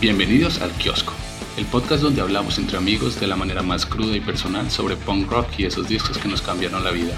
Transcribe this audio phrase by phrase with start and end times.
[0.00, 1.12] Bienvenidos al Kiosco,
[1.62, 5.30] el podcast donde hablamos entre amigos de la manera más cruda y personal sobre punk
[5.30, 7.14] rock y esos discos que nos cambiaron la vida.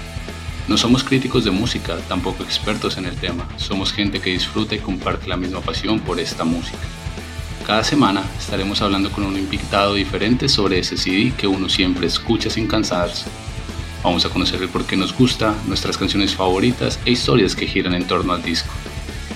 [0.67, 4.79] No somos críticos de música, tampoco expertos en el tema, somos gente que disfruta y
[4.79, 6.77] comparte la misma pasión por esta música.
[7.65, 12.51] Cada semana estaremos hablando con un invitado diferente sobre ese CD que uno siempre escucha
[12.51, 13.25] sin cansarse.
[14.03, 17.95] Vamos a conocer el por qué nos gusta, nuestras canciones favoritas e historias que giran
[17.95, 18.69] en torno al disco.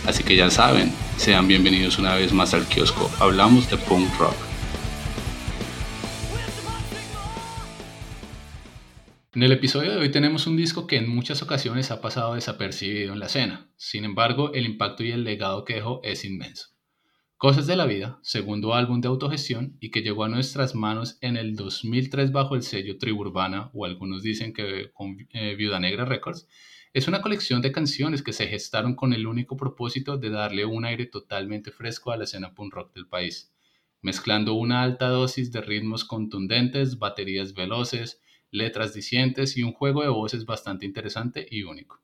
[0.06, 3.10] Así que ya saben, sean bienvenidos una vez más al kiosco.
[3.20, 4.49] Hablamos de punk rock.
[9.40, 13.14] En el episodio de hoy tenemos un disco que en muchas ocasiones ha pasado desapercibido
[13.14, 13.72] en la escena.
[13.78, 16.72] Sin embargo, el impacto y el legado que dejó es inmenso.
[17.38, 21.38] Cosas de la Vida, segundo álbum de autogestión y que llegó a nuestras manos en
[21.38, 26.04] el 2003 bajo el sello Tribu Urbana o algunos dicen que con eh, Viuda Negra
[26.04, 26.50] Records,
[26.92, 30.84] es una colección de canciones que se gestaron con el único propósito de darle un
[30.84, 33.54] aire totalmente fresco a la escena punk rock del país,
[34.02, 38.20] mezclando una alta dosis de ritmos contundentes, baterías veloces,
[38.52, 42.02] letras dicientes y un juego de voces bastante interesante y único.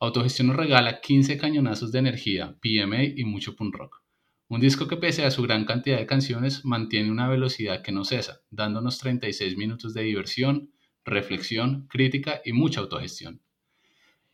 [0.00, 4.02] Autogestión nos regala 15 cañonazos de energía, PMA y mucho punk rock.
[4.48, 8.04] Un disco que pese a su gran cantidad de canciones mantiene una velocidad que no
[8.04, 10.70] cesa, dándonos 36 minutos de diversión,
[11.04, 13.40] reflexión, crítica y mucha autogestión.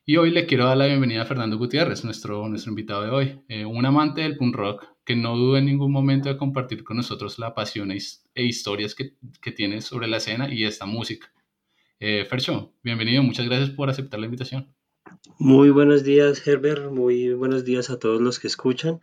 [0.05, 3.41] Y hoy le quiero dar la bienvenida a Fernando Gutiérrez, nuestro, nuestro invitado de hoy,
[3.49, 4.85] eh, un amante del punk rock
[5.17, 7.99] no duda en ningún momento de compartir con nosotros la pasión e,
[8.35, 11.33] e historias que, que, tiene sobre la escena y esta música.
[11.99, 14.75] Eh, Fercho, bienvenido, muchas gracias por aceptar la invitación.
[15.39, 19.01] Muy buenos días, Herbert, muy buenos días a todos los que escuchan.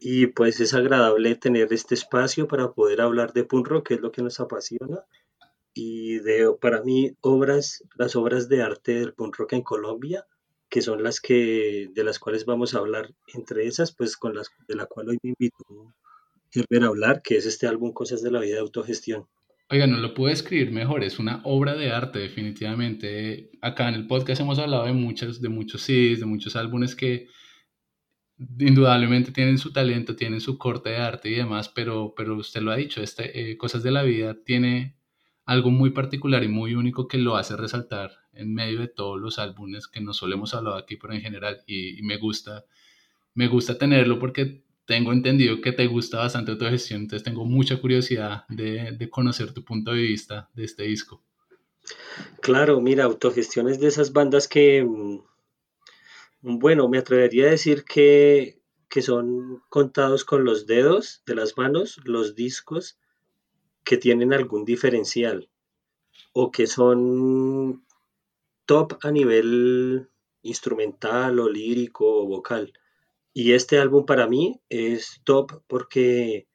[0.00, 4.12] Y pues es agradable tener este espacio para poder hablar de punk que es lo
[4.12, 5.04] que nos apasiona.
[5.74, 10.26] Y de, para mí, obras, las obras de arte del punk rock en Colombia
[10.68, 14.50] que son las que de las cuales vamos a hablar entre esas pues con las
[14.66, 15.50] de la cual hoy me
[16.52, 19.26] Herbert a hablar que es este álbum Cosas de la vida de autogestión
[19.70, 23.50] Oiga, no lo puedo escribir mejor, es una obra de arte definitivamente.
[23.60, 27.28] Acá en el podcast hemos hablado de muchos, de muchos CDs, de muchos álbumes que
[28.58, 32.70] indudablemente tienen su talento, tienen su corte de arte y demás, pero, pero usted lo
[32.70, 34.96] ha dicho, este, eh, Cosas de la Vida tiene
[35.48, 39.38] algo muy particular y muy único que lo hace resaltar en medio de todos los
[39.38, 42.66] álbumes que no solemos hablar aquí, pero en general, y, me gusta,
[43.32, 48.44] me gusta tenerlo porque tengo entendido que te gusta bastante autogestión, entonces tengo mucha curiosidad
[48.50, 51.22] de, de, conocer tu punto de vista de este disco.
[52.42, 55.18] Claro, mira, autogestión es de esas bandas que, mm,
[56.42, 58.60] bueno, me atrevería a decir que,
[58.90, 62.98] que son contados con los dedos de las manos los discos
[63.88, 65.48] que tienen algún diferencial
[66.34, 67.86] o que son
[68.66, 70.10] top a nivel
[70.42, 72.74] instrumental o lírico o vocal.
[73.32, 76.48] Y este álbum para mí es top porque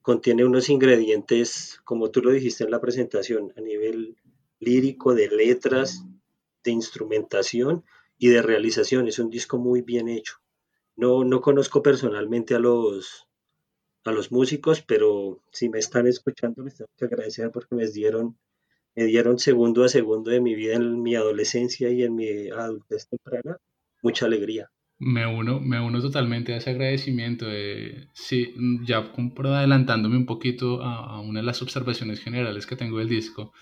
[0.00, 4.16] contiene unos ingredientes, como tú lo dijiste en la presentación, a nivel
[4.60, 6.04] lírico, de letras,
[6.62, 7.84] de instrumentación
[8.16, 9.08] y de realización.
[9.08, 10.36] Es un disco muy bien hecho.
[10.94, 13.26] No, no conozco personalmente a los,
[14.10, 18.36] a los músicos, pero si me están escuchando, les tengo que agradecer porque me dieron
[18.96, 23.06] me dieron segundo a segundo de mi vida en mi adolescencia y en mi adultez
[23.08, 23.58] temprana,
[24.02, 24.70] mucha alegría.
[24.98, 27.46] Me uno, me uno totalmente a ese agradecimiento.
[28.14, 28.54] sí,
[28.86, 33.52] ya adelantándome un poquito a, una de las observaciones generales que tengo del disco,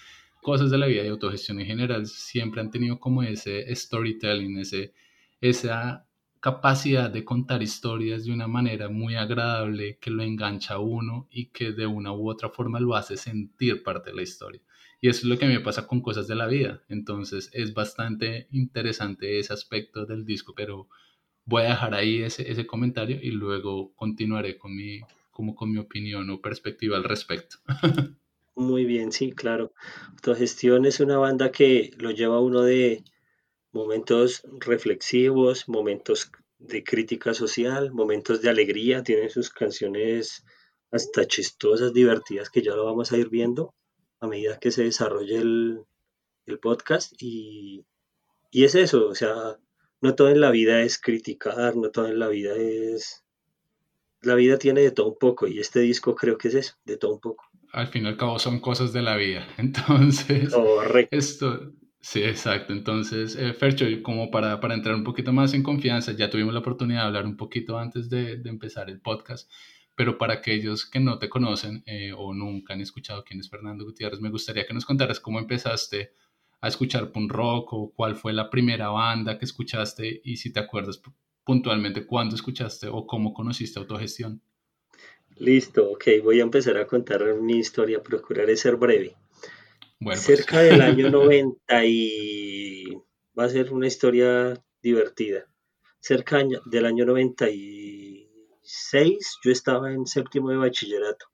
[0.41, 4.93] cosas de la vida y autogestión en general siempre han tenido como ese storytelling, ese,
[5.41, 6.07] esa
[6.45, 11.47] capacidad de contar historias de una manera muy agradable que lo engancha a uno y
[11.47, 14.61] que de una u otra forma lo hace sentir parte de la historia.
[15.01, 16.83] Y eso es lo que me pasa con cosas de la vida.
[16.91, 20.87] Entonces es bastante interesante ese aspecto del disco, pero
[21.47, 25.79] voy a dejar ahí ese, ese comentario y luego continuaré con mi, como con mi
[25.79, 27.57] opinión o perspectiva al respecto.
[28.55, 29.73] Muy bien, sí, claro.
[30.11, 33.03] Autogestión es una banda que lo lleva uno de
[33.73, 36.31] momentos reflexivos, momentos
[36.67, 40.45] de crítica social, momentos de alegría, tienen sus canciones
[40.91, 43.75] hasta chistosas, divertidas, que ya lo vamos a ir viendo
[44.21, 45.87] a medida que se desarrolle el,
[46.61, 47.85] podcast y,
[48.53, 49.59] es eso, o sea,
[50.01, 53.25] no todo en la vida es criticar, no todo en la vida es...
[54.21, 56.97] La vida tiene de todo un poco y este disco creo que es eso, de
[56.97, 57.45] todo un poco.
[57.73, 59.47] al fin y al cabo son cosas de la vida.
[59.59, 61.17] Entonces, Correcto.
[61.17, 61.73] esto,
[62.05, 62.73] sí, exacto.
[62.73, 66.61] Entonces, eh, Fercho, como para, para entrar un poquito más en confianza, ya tuvimos la
[66.61, 69.51] oportunidad de hablar un poquito antes de, de empezar el podcast,
[69.95, 73.85] pero para aquellos que no te conocen eh, o nunca han escuchado quién es Fernando
[73.85, 76.13] Gutiérrez, me gustaría que nos contaras cómo empezaste
[76.61, 80.61] a escuchar punk rock o cuál fue la primera banda que escuchaste y si te
[80.61, 81.01] acuerdas
[81.45, 84.41] puntualmente cuándo escuchaste o cómo conociste autogestión.
[85.37, 89.15] Listo, ok, voy a empezar a contar mi historia, procuraré ser breve.
[90.05, 90.21] Bueno, pues.
[90.21, 92.85] Cerca del año 90 y
[93.39, 95.49] va a ser una historia divertida.
[95.99, 101.25] Cerca del año 96 yo estaba en séptimo de bachillerato,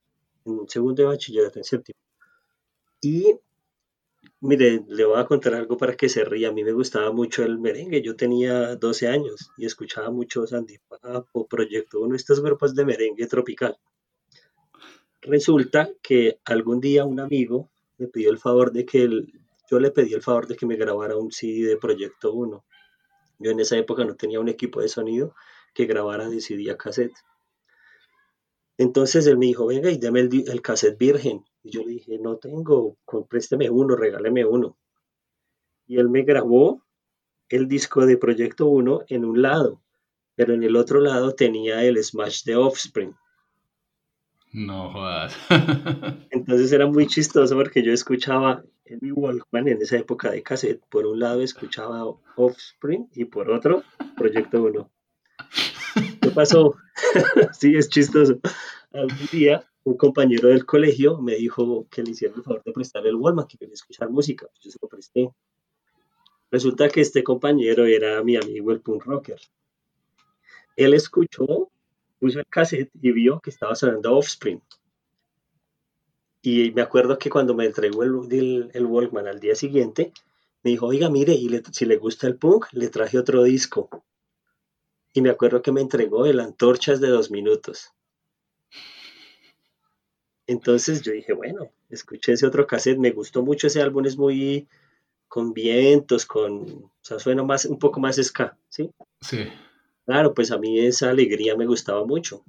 [0.45, 1.99] en segundo de bachillerato, en séptimo.
[3.01, 3.35] Y
[4.39, 6.47] mire, le voy a contar algo para que se ría.
[6.47, 8.01] A mí me gustaba mucho el merengue.
[8.01, 13.27] Yo tenía 12 años y escuchaba mucho Sandy Papo, Proyecto Uno, estos grupos de merengue
[13.27, 13.75] tropical.
[15.21, 17.69] Resulta que algún día un amigo
[18.01, 19.07] me pidió el favor de que
[19.69, 22.65] yo le pedí el favor de que me grabara un CD de Proyecto Uno.
[23.37, 25.35] Yo en esa época no tenía un equipo de sonido
[25.75, 27.13] que grabara de CD a cassette.
[28.77, 31.45] Entonces él me dijo, venga y deme el, el cassette virgen.
[31.61, 32.97] Y yo le dije, no tengo,
[33.29, 34.77] présteme uno, regáleme uno.
[35.85, 36.81] Y él me grabó
[37.49, 39.83] el disco de Proyecto Uno en un lado,
[40.35, 43.13] pero en el otro lado tenía el Smash de Offspring.
[44.53, 45.35] No jodas.
[46.29, 50.81] Entonces era muy chistoso porque yo escuchaba en mi Walkman en esa época de cassette,
[50.89, 52.03] por un lado escuchaba
[52.35, 53.83] Offspring y por otro
[54.17, 54.91] Proyecto Uno.
[56.21, 56.75] ¿Qué pasó?
[57.53, 58.39] sí, es chistoso.
[58.91, 63.09] Algún día un compañero del colegio me dijo que le hiciera el favor de prestarle
[63.09, 64.47] el Walkman, que quería escuchar música.
[64.61, 65.31] Yo se lo presté.
[66.51, 69.39] Resulta que este compañero era mi amigo el punk rocker.
[70.75, 71.71] Él escuchó,
[72.21, 74.61] puso el cassette y vio que estaba sonando Offspring.
[76.43, 80.13] Y me acuerdo que cuando me entregó el, el, el Walkman al día siguiente,
[80.63, 83.89] me dijo, oiga, mire, y le- si le gusta el punk, le traje otro disco.
[85.13, 87.91] Y me acuerdo que me entregó el Antorchas de dos minutos.
[90.47, 94.67] Entonces yo dije, bueno, escuché ese otro cassette, me gustó mucho ese álbum, es muy
[95.27, 98.91] con vientos, con, o sea, suena más, un poco más ska, ¿sí?
[99.21, 99.47] Sí.
[100.11, 102.43] Claro, pues a mí esa alegría me gustaba mucho.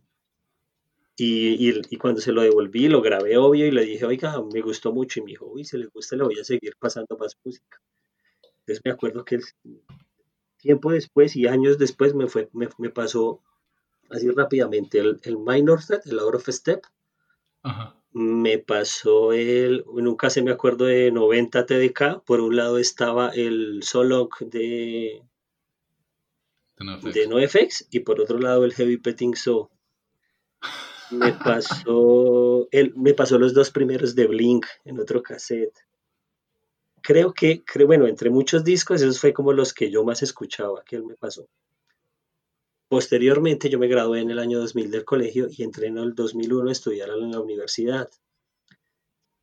[1.17, 4.61] Y, y- y cuando se lo devolví, lo grabé obvio y le dije, oiga, me
[4.61, 5.21] gustó mucho.
[5.21, 7.81] Y me dijo, uy, si le gusta, le voy a seguir pasando más música.
[8.61, 9.45] Entonces me acuerdo que el-
[10.59, 13.43] tiempo después y años después me, fue, me, me pasó
[14.11, 16.83] así rápidamente el, el Minor Threat, el Out of Step.
[17.63, 17.97] Ajá.
[18.13, 22.23] Me pasó el, nunca se me acuerdo de 90 TDK.
[22.25, 25.23] Por un lado estaba el Solok de,
[26.85, 29.71] de no de NoFX y por otro lado el Heavy Petting Show.
[31.11, 35.79] Me pasó, el, me pasó los dos primeros de Blink en otro cassette.
[37.03, 40.85] Creo que, creo, bueno, entre muchos discos, esos fue como los que yo más escuchaba,
[40.85, 41.49] que él me pasó.
[42.89, 46.69] Posteriormente yo me gradué en el año 2000 del colegio y entré en el 2001
[46.69, 48.09] a estudiar en la universidad.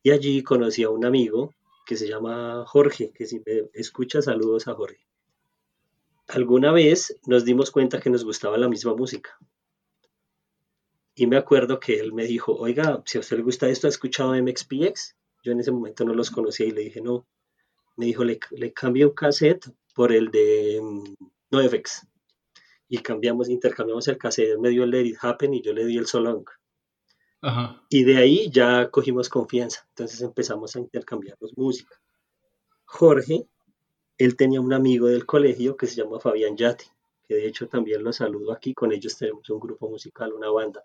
[0.02, 1.52] Y allí conocí a un amigo
[1.84, 5.09] que se llama Jorge, que si me escucha, saludos a Jorge.
[6.32, 9.36] Alguna vez nos dimos cuenta que nos gustaba la misma música.
[11.14, 13.90] Y me acuerdo que él me dijo, oiga, si a usted le gusta esto, ¿ha
[13.90, 15.16] escuchado MXPX?
[15.42, 17.26] Yo en ese momento no los conocía y le dije, no.
[17.96, 21.14] Me dijo, le, le cambio un cassette por el de mm,
[21.50, 22.06] NoFX.
[22.88, 24.50] Y cambiamos, intercambiamos el cassette.
[24.50, 26.44] Él me dio el Let It Happen y yo le di el So Long.
[27.42, 27.82] Ajá.
[27.88, 29.84] Y de ahí ya cogimos confianza.
[29.88, 32.00] Entonces empezamos a intercambiarnos música.
[32.84, 33.46] Jorge,
[34.20, 36.84] él tenía un amigo del colegio que se llama Fabián Yati,
[37.26, 38.74] que de hecho también lo saludo aquí.
[38.74, 40.84] Con ellos tenemos un grupo musical, una banda.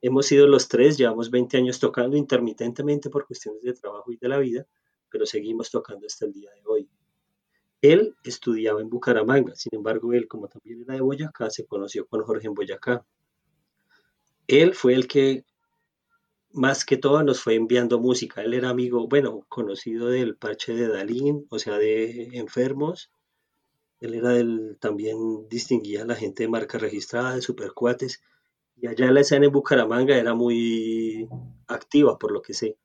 [0.00, 4.28] Hemos sido los tres, llevamos 20 años tocando intermitentemente por cuestiones de trabajo y de
[4.28, 4.66] la vida,
[5.10, 6.88] pero seguimos tocando hasta el día de hoy.
[7.82, 12.22] Él estudiaba en Bucaramanga, sin embargo, él, como también era de Boyacá, se conoció con
[12.22, 13.04] Jorge en Boyacá.
[14.46, 15.44] Él fue el que
[16.52, 18.42] más que todo nos fue enviando música.
[18.42, 23.10] Él era amigo, bueno, conocido del parche de Dalín, o sea, de enfermos.
[24.00, 28.22] Él era del, también distinguía a la gente de marca registrada, de supercuates.
[28.76, 31.28] Y allá la escena en Bucaramanga era muy
[31.68, 32.76] activa, por lo que sé.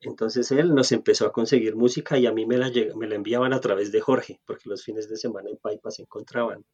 [0.00, 3.52] Entonces él nos empezó a conseguir música y a mí me la, me la enviaban
[3.52, 6.64] a través de Jorge, porque los fines de semana en Paipa se encontraban.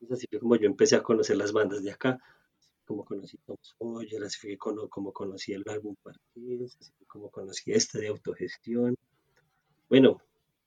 [0.00, 2.18] Entonces así como yo empecé a conocer las bandas de acá,
[2.84, 7.30] como conocí Tom Sawyer, así fue como, como conocí el álbum Parques, así fue como
[7.30, 8.96] conocí este de autogestión.
[9.88, 10.20] Bueno,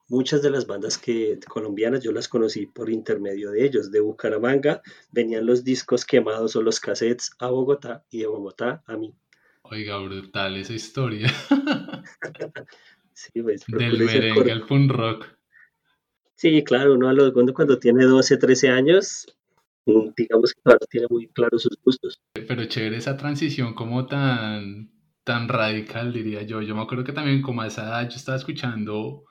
[0.10, 3.92] muchas de las bandas que colombianas yo las conocí por intermedio de ellos.
[3.92, 4.82] De Bucaramanga
[5.12, 9.14] venían los discos quemados o los cassettes a Bogotá y de Bogotá a mí.
[9.64, 11.28] Oiga, brutal esa historia.
[13.14, 15.26] Sí, pues Del merengue al punk rock.
[16.36, 19.26] Sí, claro, uno a los cuando, cuando tiene 12, 13 años,
[20.16, 22.20] digamos que no tiene muy claros sus gustos.
[22.34, 24.92] Pero chévere esa transición como tan,
[25.24, 26.62] tan radical, diría yo.
[26.62, 29.24] Yo me acuerdo que también como a esa edad yo estaba escuchando,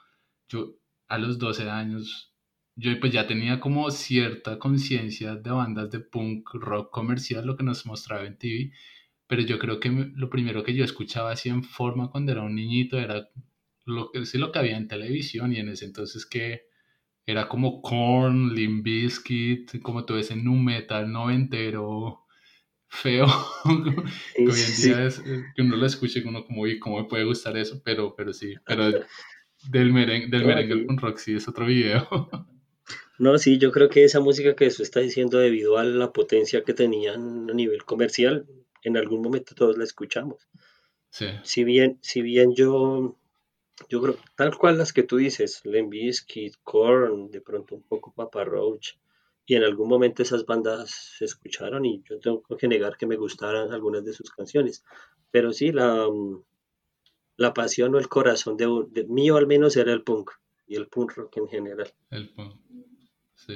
[0.49, 2.35] yo a los 12 años,
[2.75, 7.65] yo pues ya tenía como cierta conciencia de bandas de punk rock comercial, lo que
[7.65, 8.73] nos mostraba en TV,
[9.27, 12.55] pero yo creo que lo primero que yo escuchaba así en forma cuando era un
[12.55, 13.29] niñito era
[13.85, 16.63] lo que, sí, lo que había en televisión y en ese entonces que
[17.27, 22.23] era como Korn, Limp Bizkit, como todo ese nu metal noventero
[22.89, 23.27] feo
[24.37, 26.99] que hoy en día es eh, que uno lo escuche y uno como uy cómo
[26.99, 28.91] me puede gustar eso pero pero sí pero
[29.71, 32.07] del merengue del merengue punk rock sí es otro video.
[33.19, 36.63] No, sí, yo creo que esa música que eso está diciendo debido a la potencia
[36.65, 38.47] que tenían a nivel comercial,
[38.83, 40.47] en algún momento todos la escuchamos.
[41.11, 41.29] sí.
[41.43, 43.19] Si bien, si bien yo,
[43.89, 48.13] yo creo, tal cual las que tú dices, Limp Bizkit, Korn, de pronto un poco
[48.13, 48.95] Papa Roach,
[49.47, 53.17] y en algún momento esas bandas se escucharon y yo tengo que negar que me
[53.17, 54.85] gustaran algunas de sus canciones.
[55.31, 56.43] Pero sí, la, mm,
[57.37, 60.31] la pasión o el corazón de, de mío al menos era el punk
[60.67, 61.93] y el punk rock en general.
[62.11, 62.55] el punk
[63.35, 63.55] sí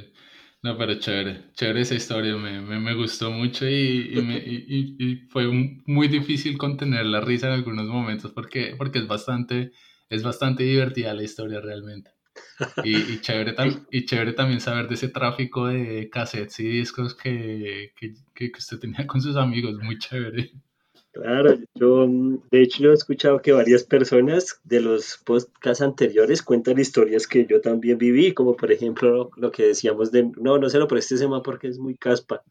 [0.63, 4.97] no pero chévere chévere esa historia me, me, me gustó mucho y, y, me, y-
[4.99, 9.73] y fue un- muy difícil contener la risa en algunos momentos porque porque es bastante
[10.11, 12.11] es bastante divertida la historia realmente
[12.85, 17.15] Y, y, chévere tam- y chévere también saber de ese tráfico de cassettes y discos
[17.15, 20.53] que, que, que- usted tenía con sus amigos, muy chévere.
[21.13, 26.79] Claro, yo mm, de hecho he escuchado que varias personas de los podcasts anteriores cuentan
[26.79, 30.79] historias que yo también viví, como por ejemplo lo que decíamos de, no, no se
[30.79, 32.43] lo preste ese man porque es muy caspa.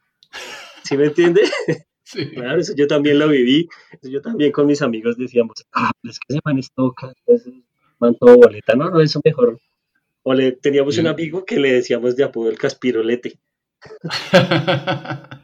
[0.83, 1.43] ¿Sí me entiende?
[2.11, 3.67] Sí, Claro, eso yo también lo viví.
[3.91, 7.51] Eso yo también con mis amigos decíamos, ah, es que ese man es caspa, ese
[7.99, 8.75] man todo boleta.
[8.75, 9.59] No, no, eso mejor.
[10.23, 13.39] O le teníamos un amigo que le decíamos de apodo el caspirolete.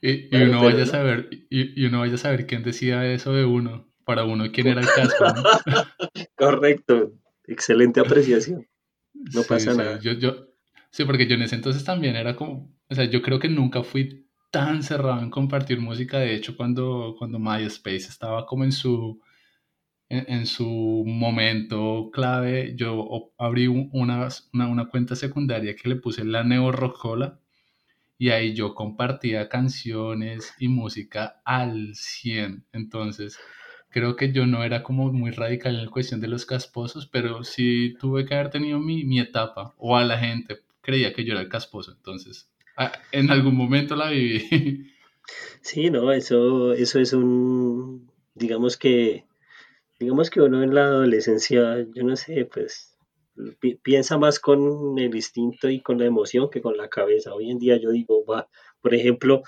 [0.00, 3.32] y, y uno vaya a saber, y, y uno vaya a saber quién decía eso
[3.32, 5.42] de uno, para uno quién era el casco, ¿no?
[6.36, 7.12] Correcto.
[7.46, 8.66] Excelente apreciación.
[9.14, 9.98] No Sí, pasa nada.
[10.00, 10.46] yo, yo,
[10.90, 13.82] sí, porque yo en ese entonces también era como, o sea, yo creo que nunca
[13.82, 19.20] fui tan cerrado en compartir música, de hecho, cuando, cuando MySpace estaba como en su,
[20.10, 26.44] en, su momento clave, yo abrí un- una, una, cuenta secundaria que le puse la
[26.44, 27.40] Neo Rocola
[28.18, 32.66] y ahí yo compartía canciones y música al 100.
[32.72, 33.38] Entonces,
[33.90, 37.44] creo que yo no era como muy radical en la cuestión de los casposos, pero
[37.44, 41.32] sí tuve que haber tenido mi, mi etapa, o a la gente creía que yo
[41.34, 42.51] era el casposo, entonces,
[43.12, 44.88] en algún momento la viví.
[45.62, 49.24] Sí, no, eso, eso es un, digamos que,
[50.00, 52.96] digamos que uno en la adolescencia, yo no sé, pues
[53.60, 57.34] pi- piensa más con el instinto y con la emoción que con la cabeza.
[57.34, 58.48] Hoy en día yo digo, va,
[58.80, 59.42] por ejemplo,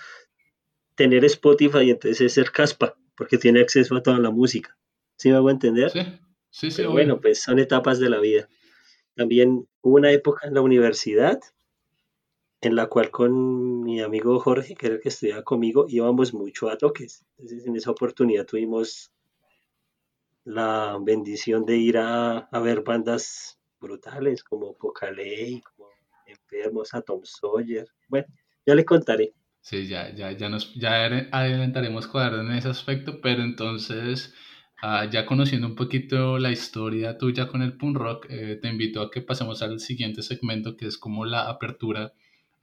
[0.95, 4.77] tener Spotify entonces es ser caspa, porque tiene acceso a toda la música.
[5.17, 5.91] ¿Sí me hago entender?
[5.91, 6.01] Sí,
[6.51, 8.49] sí, sí, Pero bueno, pues son etapas de la vida.
[9.17, 11.41] También hubo una época en la universidad
[12.65, 16.69] en la cual con mi amigo Jorge, que era el que estudiaba conmigo, íbamos mucho
[16.69, 17.25] a toques.
[17.39, 19.11] Entonces, en esa oportunidad tuvimos
[20.45, 25.89] la bendición de ir a, ver bandas brutales como Pocaley, como
[26.27, 27.87] Enfermos, a Tom Sawyer.
[28.09, 28.27] Bueno,
[28.67, 29.33] ya le contaré.
[29.61, 34.35] Sí, ya, ya, ya nos, ya ade- adelantaremos cuadro en ese aspecto, pero entonces,
[34.83, 39.01] ah, ya conociendo un poquito la historia tuya con el punk rock, eh, te invito
[39.01, 42.13] a que pasemos al siguiente segmento, que es como la apertura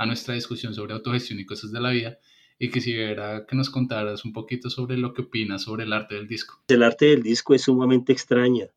[0.02, 2.18] a nuestra discusión sobre autogestión y cosas de la vida,
[2.58, 6.28] y quisiera que nos contaras un poquito sobre lo que opinas sobre el arte del
[6.28, 6.60] disco.
[6.68, 8.68] El arte del disco es sumamente extraña.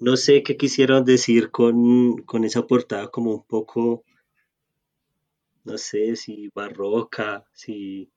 [0.00, 4.02] No sé qué quisieron decir con, con esa portada como un poco,
[5.62, 8.10] no sé, si barroca, si,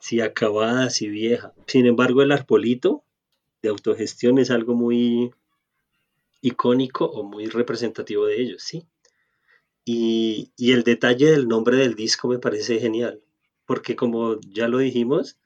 [0.00, 1.54] si acabada, si vieja.
[1.68, 3.04] Sin embargo, el arbolito
[3.62, 5.30] de autogestión es algo muy
[6.40, 8.88] icónico o muy representativo de ellos, ¿sí?
[9.84, 13.20] Y, y el detalle del nombre del disco me parece genial,
[13.66, 15.38] porque como ya lo dijimos,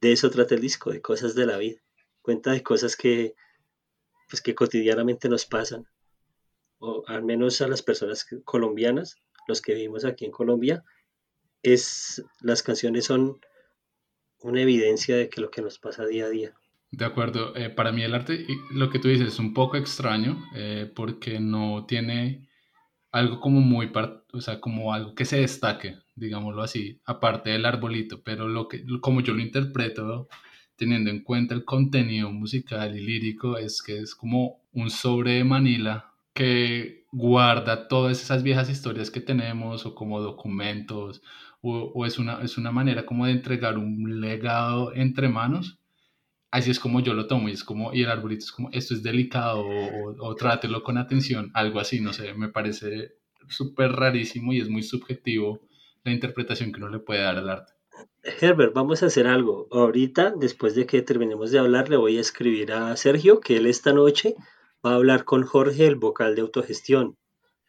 [0.00, 1.80] de eso trata el disco, de cosas de la vida.
[2.22, 3.34] Cuenta de cosas que,
[4.28, 5.86] pues, que cotidianamente nos pasan,
[6.78, 9.16] o al menos a las personas colombianas,
[9.48, 10.84] los que vivimos aquí en Colombia,
[11.62, 13.40] es, las canciones son
[14.40, 16.54] una evidencia de que lo que nos pasa día a día.
[16.90, 20.44] De acuerdo, eh, para mí el arte, lo que tú dices, es un poco extraño,
[20.54, 22.45] eh, porque no tiene
[23.12, 23.90] algo como muy,
[24.32, 28.84] o sea, como algo que se destaque, digámoslo así, aparte del arbolito, pero lo que,
[29.00, 30.28] como yo lo interpreto
[30.76, 35.44] teniendo en cuenta el contenido musical y lírico, es que es como un sobre de
[35.44, 41.22] Manila que guarda todas esas viejas historias que tenemos o como documentos
[41.62, 45.78] o, es, una, es una manera como de entregar un legado entre manos.
[46.50, 48.94] Así es como yo lo tomo y es como, y el arbolito es como, esto
[48.94, 53.16] es delicado o, o, trátelo con atención, algo así, no sé, me parece
[53.48, 55.60] súper rarísimo y es muy subjetivo
[56.04, 57.72] la interpretación que uno le puede dar al arte.
[58.40, 59.68] Herbert, vamos a hacer algo.
[59.70, 63.66] Ahorita, después de que terminemos de hablar, le voy a escribir a Sergio que él
[63.66, 64.34] esta noche
[64.84, 67.16] va a hablar con Jorge, el vocal de autogestión.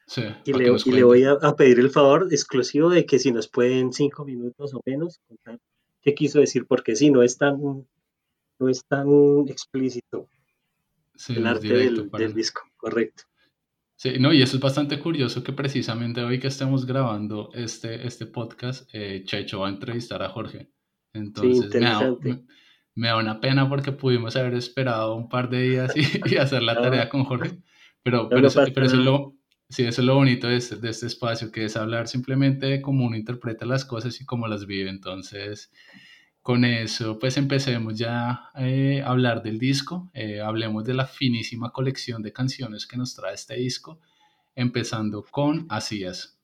[0.07, 3.49] Sí, y, le, y le, voy a, pedir el favor exclusivo de que si nos
[3.49, 5.59] pueden cinco minutos o menos contar
[6.01, 7.85] qué quiso decir, porque si no es tan,
[8.59, 9.07] no es tan
[9.47, 10.29] explícito
[11.29, 13.23] el arte del, del disco, correcto.
[13.95, 18.27] Sí, no, y eso es bastante curioso que precisamente hoy que estemos grabando este, este
[18.27, 20.69] podcast, eh, Checho va a entrevistar a Jorge.
[21.13, 22.15] Entonces me, da,
[22.93, 26.01] me, da, una pena porque pudimos haber esperado un par de días y,
[26.37, 27.57] hacer la tarea con Jorge.
[28.03, 29.35] Pero, pero, eso, pero eso, es lo,
[29.67, 32.81] sí, eso es lo bonito de este, de este espacio, que es hablar simplemente de
[32.83, 34.91] cómo uno interpreta las cosas y cómo las vive.
[34.91, 35.71] Entonces,
[36.47, 41.71] con eso, pues empecemos ya eh, a hablar del disco, eh, hablemos de la finísima
[41.71, 43.99] colección de canciones que nos trae este disco,
[44.55, 46.39] empezando con Asías.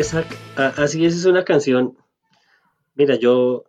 [0.00, 1.96] Así es, es una canción.
[2.94, 3.64] Mira, yo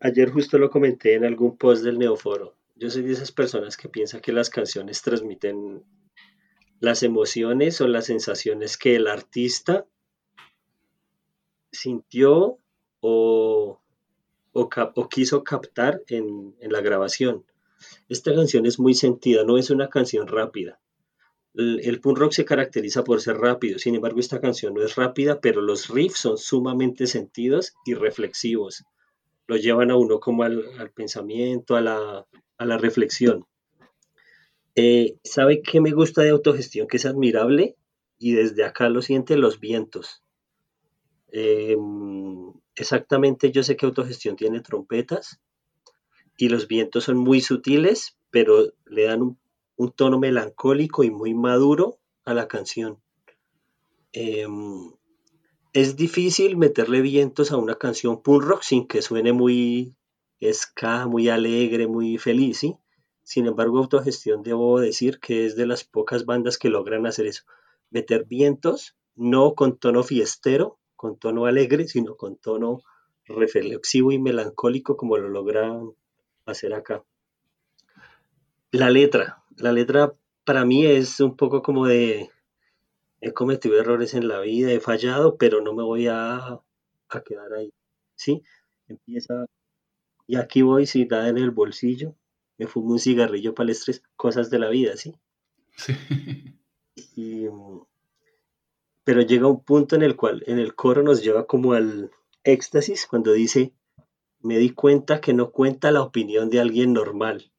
[0.00, 2.56] ayer justo lo comenté en algún post del Neoforo.
[2.76, 5.82] Yo soy de esas personas que piensan que las canciones transmiten
[6.80, 9.86] las emociones o las sensaciones que el artista
[11.72, 12.58] sintió
[13.00, 13.80] o,
[14.52, 17.44] o, quiso captar en, en, la grabación.
[18.08, 20.78] Esta canción es muy sentida, no es una canción rápida
[21.56, 25.40] el, punk rock se caracteriza por ser rápido, sin embargo esta canción no es rápida,
[25.40, 28.84] pero los riffs son sumamente sentidos y reflexivos.
[29.46, 33.46] Lo llevan a uno como al, pensamiento, a la, reflexión.
[34.74, 36.86] Eh, ¿Sabe qué me gusta de autogestión?
[36.88, 37.76] Que es admirable
[38.18, 40.22] y desde acá lo siente los vientos.
[41.28, 45.40] Em, exactamente, yo sé que autogestión tiene trompetas
[46.36, 49.38] y los vientos son muy sutiles, pero le dan un
[49.76, 52.98] un tono melancólico y muy maduro a la canción.
[54.12, 54.92] Em,
[55.72, 59.94] es difícil meterle vientos a una canción punk rock sin que suene muy
[60.52, 62.76] ska, muy alegre, muy feliz, ¿sí?
[63.22, 67.42] Sin embargo, Autogestión debo decir que es de las pocas bandas que logran hacer eso.
[67.90, 72.82] Meter vientos, no con tono fiestero, con tono alegre, sino con tono
[73.24, 75.92] reflexivo y melancólico como lo logran
[76.44, 77.04] hacer acá.
[78.70, 80.14] La letra, la letra
[80.44, 82.30] para mí es un poco como de,
[83.20, 86.60] he cometido errores en la vida, he fallado, pero no me voy a,
[87.24, 87.72] quedar ahí.
[88.14, 88.42] ¿Sí?
[88.88, 89.46] Empieza,
[90.26, 92.14] y aquí voy sin nada en el bolsillo,
[92.58, 95.14] me fumo un cigarrillo para el estrés, cosas de la vida, ¿sí?
[97.14, 97.48] Sí.
[99.04, 102.10] pero llega un punto en el cual en el coro nos lleva como al
[102.44, 103.72] éxtasis cuando dice,
[104.40, 107.50] me di cuenta que no cuenta la opinión de alguien normal.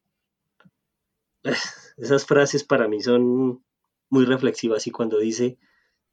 [1.96, 3.64] Esas frases para mí son
[4.10, 5.58] muy reflexivas y cuando dice,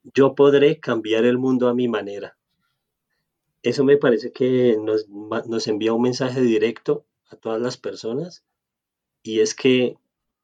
[0.04, 2.38] yo podré cambiar el mundo a mi manera.
[3.62, 8.46] Eso me parece que nos, nos envía un mensaje directo a todas las personas
[9.24, 9.98] y es que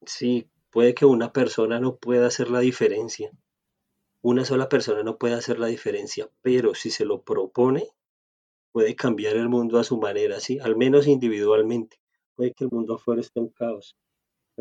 [0.06, 3.32] sí, puede que una persona no pueda hacer la diferencia.
[4.22, 7.88] Una sola persona no puede hacer la diferencia, pero si se lo propone,
[8.72, 10.60] puede cambiar el mundo a su manera, ¿sí?
[10.60, 12.00] Al menos individualmente.
[12.36, 13.98] Puede que el mundo afuera esté en caos,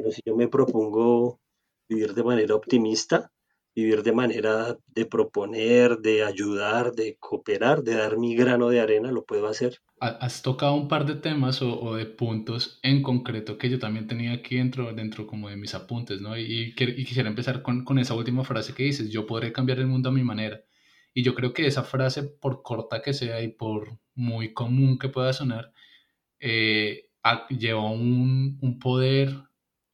[0.01, 1.41] pero si yo me propongo
[1.89, 3.31] vivir de manera optimista,
[3.75, 9.13] vivir de manera de proponer, de ayudar, de cooperar, de dar mi grano de arena,
[9.13, 9.79] lo puedo hacer.
[10.01, 14.33] Has tocado un par de temas o, de puntos en concreto que yo también tenía
[14.33, 16.37] aquí dentro, dentro como de mis apuntes, ¿no?
[16.39, 20.09] Y, quisiera empezar con, con, esa última frase que dices, yo podré cambiar el mundo
[20.09, 20.63] a mi manera.
[21.13, 25.09] Y yo creo que esa frase, por corta que sea y por muy común que
[25.09, 25.73] pueda sonar,
[26.39, 27.11] eh,
[27.51, 29.50] lleva un, un poder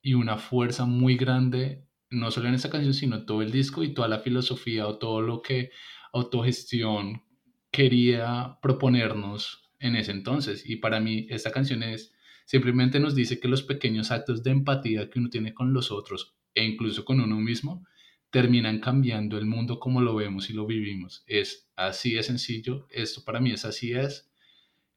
[0.07, 3.93] y una fuerza muy grande, no solo en esta canción, sino todo el disco y
[3.93, 5.71] toda la filosofía o todo lo que
[6.13, 7.23] autogestión
[7.71, 10.69] quería proponernos en ese entonces.
[10.69, 12.13] Y para mí esta canción es
[12.47, 16.37] Simplemente nos dice que los pequeños actos de empatía que uno tiene con los otros
[16.55, 17.85] e incluso con uno mismo
[18.31, 21.25] terminan cambiando el mundo como lo vemos y lo vivimos.
[21.27, 24.31] Es así de sencillo, esto para mí es así es.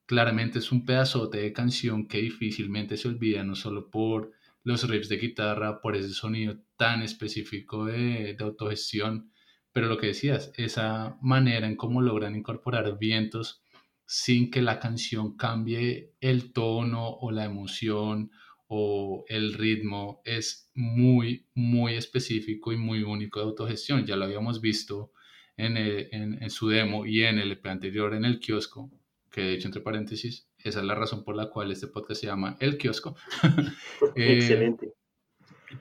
[0.06, 4.32] Claramente es un pedazote de canción que difícilmente se olvida, no solo por
[4.64, 9.32] los riffs de guitarra, por ese sonido tan específico de, de autogestión,
[9.72, 13.64] pero lo que decías, esa manera en cómo logran incorporar vientos
[14.06, 18.32] sin que la canción cambie el tono o la emoción
[18.68, 24.08] o el ritmo es muy, muy específico y muy único de autogestión.
[24.08, 25.12] Ya lo habíamos visto
[25.58, 28.92] en, en, su demo y en el EP anterior en el kiosco,
[29.30, 32.28] que de hecho, entre paréntesis, esa es la razón por la cual este podcast se
[32.28, 33.16] llama El Kiosco.
[34.16, 34.94] Eh, Excelente.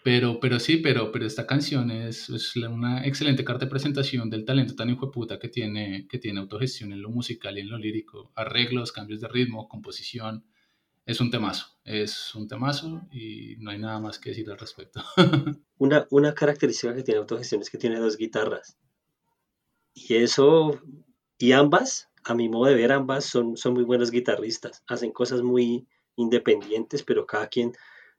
[0.02, 4.44] Pero, pero sí, pero, pero esta canción es, es, una excelente carta de presentación del
[4.44, 7.70] talento tan hijo de puta que tiene, que tiene autogestión en lo musical y en
[7.70, 8.30] lo lírico.
[8.34, 10.44] Arreglos, cambios de ritmo, composición.
[11.06, 15.02] Es un temazo, es un temazo y no hay nada más que decir al respecto.
[15.78, 18.78] una, una característica que tiene autogestión es que tiene dos guitarras.
[19.94, 20.82] Y eso,
[21.38, 24.82] y ambas, a mi modo de ver, ambas son, son muy buenos guitarristas.
[24.86, 27.72] Hacen cosas muy independientes, pero cada quien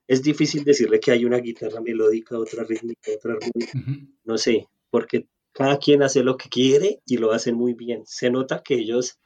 [0.08, 3.80] es difícil decirle que hay una guitarra melódica, otra rítmica, otra rítmica.
[4.24, 8.02] No sé, porque cada quien hace lo que quiere y lo hacen muy bien.
[8.08, 9.20] Se nota que ellos,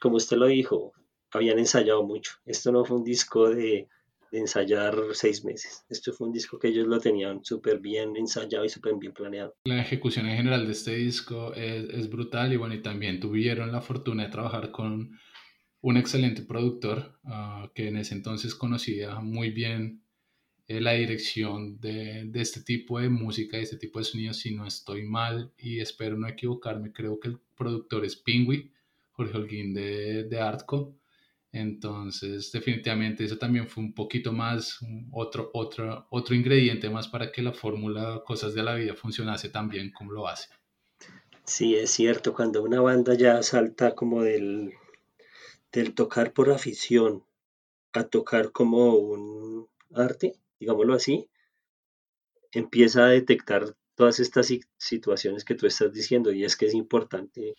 [0.00, 0.92] como usted lo dijo,
[1.30, 2.32] habían ensayado mucho.
[2.46, 3.88] Esto no fue un disco de,
[4.38, 5.84] ensayar seis meses.
[5.88, 9.54] Esto fue un disco que ellos lo tenían súper bien ensayado y súper bien planeado.
[9.64, 13.80] La ejecución en general de este disco es, brutal y bueno, y también tuvieron la
[13.80, 15.18] fortuna de trabajar con
[15.80, 20.02] un excelente productor ah, que en ese entonces conocía muy bien
[20.66, 24.66] eh, la dirección de, este tipo de música, de este tipo de sonidos, si no
[24.66, 28.72] estoy mal y espero no equivocarme, creo que el productor es Pingui,
[29.12, 30.96] Jorge Holguín de, de Artco.
[31.54, 34.80] Entonces, definitivamente eso también fue un poquito más,
[35.12, 39.68] otro, otro, otro ingrediente más para que la fórmula Cosas de la Vida funcionase tan
[39.68, 40.48] bien como lo hace.
[41.44, 44.72] Sí, es cierto, cuando una banda ya salta como del,
[45.70, 47.22] del tocar por afición
[47.92, 51.28] a tocar como un arte, digámoslo así,
[52.50, 57.54] empieza a detectar todas estas situaciones que tú estás diciendo y es que es importante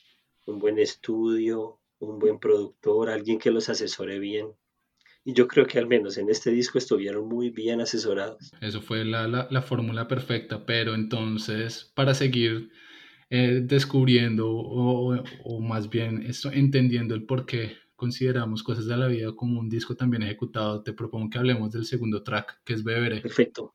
[0.46, 4.48] un buen estudio, un buen productor, alguien que los asesore bien.
[5.24, 8.52] Y yo creo que al menos en este disco estuvieron muy bien asesorados.
[8.62, 12.70] Eso fue la, la, fórmula perfecta, pero entonces para seguir
[13.32, 19.08] eh, descubriendo o, o, más bien esto, entendiendo el por qué consideramos Cosas de la
[19.08, 22.84] Vida como un disco también ejecutado, te propongo que hablemos del segundo track, que es
[22.84, 23.22] Beberé.
[23.22, 23.74] Perfecto.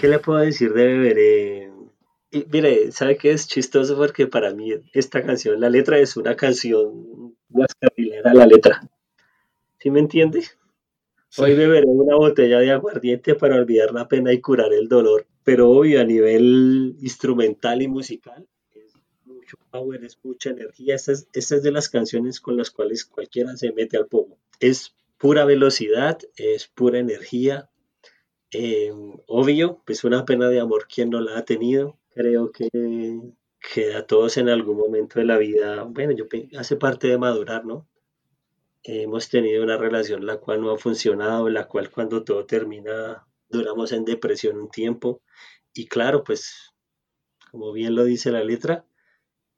[0.00, 1.70] ¿Qué le puedo decir de Beberé?
[2.50, 3.96] mire, ¿sabe qué es chistoso?
[3.96, 8.88] Porque para mí esta canción, la letra es una canción guascarrilera, la letra.
[9.78, 10.44] ¿Sí me entiende?
[11.38, 15.26] Hoy beberé una botella de aguardiente para olvidar la pena y curar el dolor.
[15.44, 20.94] Pero obvio, a nivel instrumental y musical, es mucho power, es mucha energía.
[20.94, 24.38] Esta es, de las canciones con las cuales cualquiera se mete al poco.
[24.60, 27.68] Es pura velocidad, es pura energía.
[28.58, 28.90] Eh,
[29.26, 31.98] obvio, pues una pena de amor, quien no la ha tenido?
[32.16, 32.70] creo que,
[33.60, 36.24] que a todos en algún momento de la vida, bueno, yo
[36.58, 37.86] hace parte de madurar, ¿no?
[38.82, 43.92] Hemos tenido una relación la cual no ha funcionado, la cual cuando todo termina duramos
[43.92, 45.20] en depresión un tiempo
[45.74, 46.72] y claro, pues
[47.50, 48.86] como bien lo dice la letra,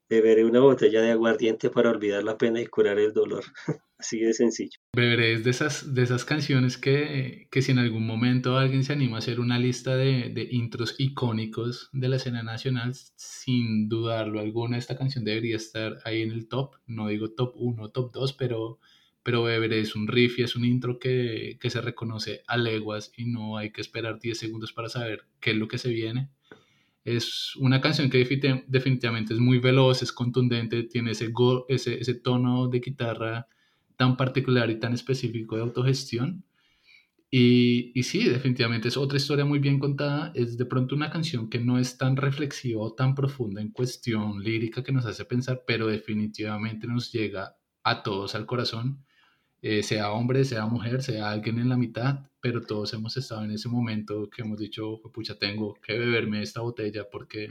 [0.09, 3.45] beberé una botella de aguardiente para olvidar la pena y curar el dolor.
[3.99, 4.79] Así de sencillo.
[4.95, 8.93] Beberé es de esas, de esas canciones que, que, si en algún momento alguien se
[8.93, 14.39] anima a hacer una lista de, de, intros icónicos de la escena nacional, sin dudarlo
[14.39, 16.75] alguna, esta canción debería estar ahí en el top.
[16.87, 18.79] No digo top 1, top 2, pero,
[19.21, 23.11] pero Beberé es un riff y es un intro que, que se reconoce a leguas
[23.17, 26.29] y no hay que esperar 10 segundos para saber qué es lo que se viene.
[27.03, 28.19] Es una canción que
[28.67, 31.33] definitivamente es muy veloz, es contundente, tiene ese,
[31.67, 33.47] ese, ese tono de guitarra
[33.99, 36.45] tan particular y tan específico de autogestión.
[37.29, 40.31] Y, y, sí, definitivamente es otra historia muy bien contada.
[40.35, 44.41] Es de pronto una canción que no es tan reflexiva o tan profunda en cuestión
[44.41, 49.05] lírica que nos hace pensar, pero definitivamente nos llega a todos al corazón,
[49.61, 53.51] eh, sea hombre, sea mujer, sea alguien en la mitad, pero todos hemos estado en
[53.51, 57.49] ese momento que hemos dicho, pucha, tengo que beberme esta botella porque,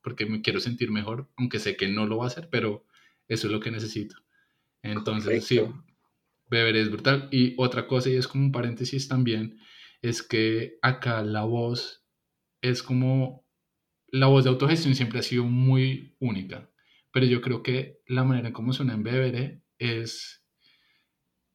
[0.00, 2.84] porque me quiero sentir mejor, aunque sé que no lo va a hacer, pero
[3.26, 4.14] eso es lo que necesito.
[4.82, 5.60] Entonces, sí,
[6.50, 7.28] beberé es brutal.
[7.30, 9.58] Y otra cosa, y es como un paréntesis también,
[10.02, 12.04] es que acá la voz
[12.62, 13.46] es como,
[14.08, 16.70] la voz de autogestión siempre ha sido muy única,
[17.12, 20.44] pero yo creo que la manera en cómo suena en Beberé es,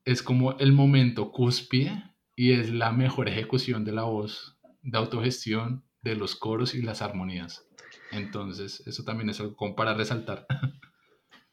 [0.05, 2.03] es como el momento cúspide
[2.35, 7.01] y es la mejor ejecución de la voz de autogestión de los coros y las
[7.01, 7.65] armonías.
[8.11, 10.45] Entonces, eso también es algo como para resaltar.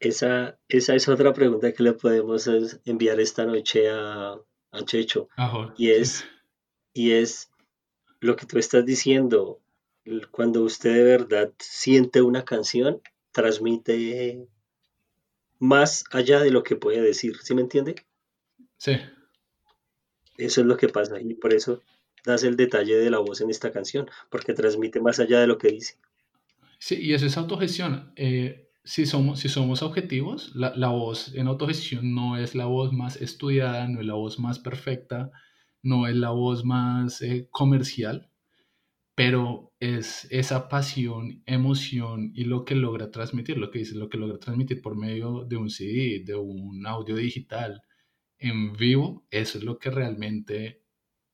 [0.01, 2.49] Esa, esa es otra pregunta que le podemos
[2.87, 4.33] enviar esta noche a,
[4.73, 5.29] a Checho.
[5.77, 6.25] y es,
[6.95, 7.51] y es
[8.21, 9.61] lo que tú estás diciendo.
[10.31, 14.49] Cuando usted de verdad siente una canción, transmite
[15.59, 17.37] más allá de lo que puede decir.
[17.43, 17.97] ¿Sí me entiende?
[18.79, 18.97] Sí.
[20.39, 21.21] Eso es lo que pasa.
[21.21, 21.83] Y por eso
[22.25, 25.59] das el detalle de la voz en esta canción, porque transmite más allá de lo
[25.59, 25.99] que dice.
[26.79, 28.13] Sí, y eso es autogestión.
[28.17, 32.93] Eh, si somos, si somos objetivos, la, la, voz en autogestión no es la voz
[32.93, 35.31] más estudiada, no es la voz más perfecta,
[35.81, 38.33] no es la voz más eh, comercial,
[39.15, 44.19] pero es esa pasión, emoción y lo que logra transmitir, lo que dice, lo que
[44.19, 47.83] logra transmitir por medio de un CD, de un audio digital
[48.39, 50.83] en vivo, eso es lo que realmente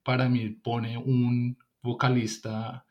[0.02, 2.85] para mí pone un vocalista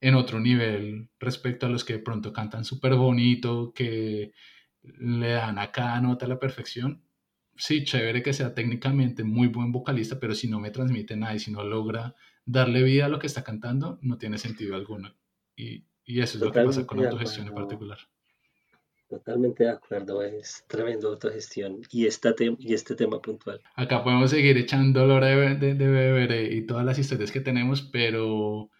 [0.00, 4.32] en otro nivel respecto a los que de pronto cantan súper bonito, que
[4.82, 7.02] le dan a cada nota a la perfección.
[7.56, 11.40] Sí, chévere que sea técnicamente muy buen vocalista, pero si no me transmite nada y
[11.40, 15.14] si no logra darle vida a lo que está cantando, no tiene sentido alguno.
[15.56, 17.98] Y, y eso es lo que pasa con la autogestión en particular.
[19.08, 23.60] Totalmente de acuerdo, es tremendo autogestión y, esta y este tema puntual.
[23.74, 27.82] Acá podemos seguir echando olor de, de, de beber y todas las historias que tenemos,
[27.82, 28.70] pero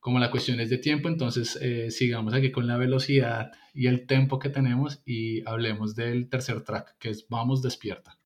[0.00, 4.06] como la cuestión es de tiempo, entonces eh, sigamos aquí con la velocidad y el
[4.06, 8.18] tempo que tenemos y hablemos del tercer track, que es Vamos despierta.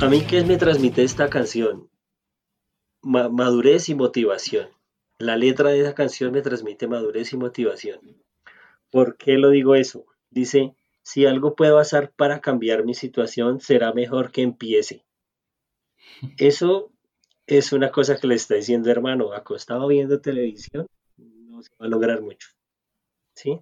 [0.00, 1.88] A mí, ¿qué me transmite esta canción?
[3.08, 4.68] Madurez y motivación.
[5.18, 8.00] La letra de esa canción me transmite madurez y motivación.
[8.90, 10.06] ¿Por qué lo digo eso?
[10.30, 15.04] Dice, si algo puede pasar para cambiar mi situación, será mejor que empiece.
[16.36, 16.92] Eso
[17.46, 21.88] es una cosa que le está diciendo hermano, acostado viendo televisión, no se va a
[21.88, 22.48] lograr mucho.
[23.34, 23.60] ¿Sí?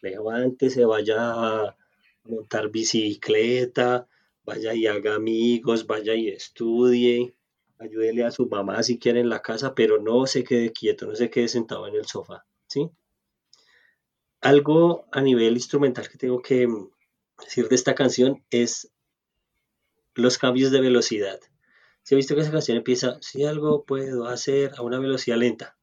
[0.00, 1.76] Levante, se vaya a
[2.24, 4.08] montar bicicleta,
[4.44, 7.34] vaya y haga amigos, vaya y estudie,
[7.82, 11.14] ayúdele a su mamá si quiere en la casa, pero no se quede quieto, no
[11.14, 12.90] se quede sentado en el sofá, ¿sí?
[14.40, 16.68] Algo a nivel instrumental que tengo que
[17.38, 18.92] decir de esta canción es
[20.14, 21.40] los cambios de velocidad.
[22.02, 25.76] Se ha visto que esa canción empieza, si algo puedo hacer a una velocidad lenta.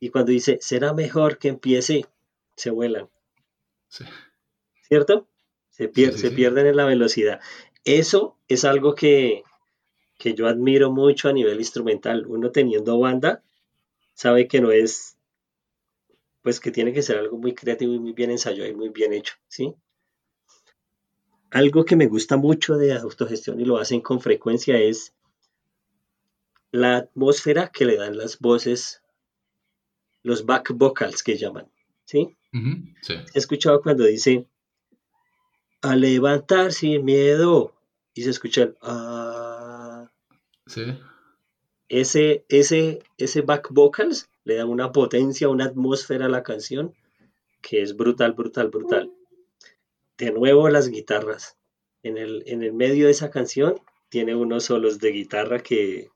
[0.00, 2.06] Y cuando dice, será mejor que empiece,
[2.56, 3.08] se vuelan.
[4.82, 5.28] ¿Cierto?
[5.70, 7.40] Se, se pierden en la velocidad.
[7.84, 9.44] Eso es algo que,
[10.18, 12.26] que yo admiro mucho a nivel instrumental.
[12.26, 13.42] Uno teniendo banda
[14.14, 15.16] sabe que no es,
[16.42, 19.12] pues que tiene que ser algo muy creativo y muy bien ensayado y muy bien
[19.12, 19.74] hecho, ¿sí?
[21.50, 25.14] Algo que me gusta mucho de autogestión y lo hacen con frecuencia es
[26.70, 29.00] la atmósfera que le dan las voces,
[30.22, 31.70] los back vocals que llaman,
[32.04, 32.36] ¿sí?
[33.08, 34.48] He escuchado cuando dice,
[35.82, 37.74] a levantar sin miedo,
[38.14, 38.74] y se escucha el,
[40.66, 40.98] Sí.
[41.88, 46.94] Ese, ese, ese back vocals le da una potencia, una atmósfera a la canción
[47.60, 49.12] que es brutal, brutal, brutal.
[50.18, 51.56] De nuevo las guitarras.
[52.02, 56.10] En el, en el medio de esa canción tiene unos solos de guitarra que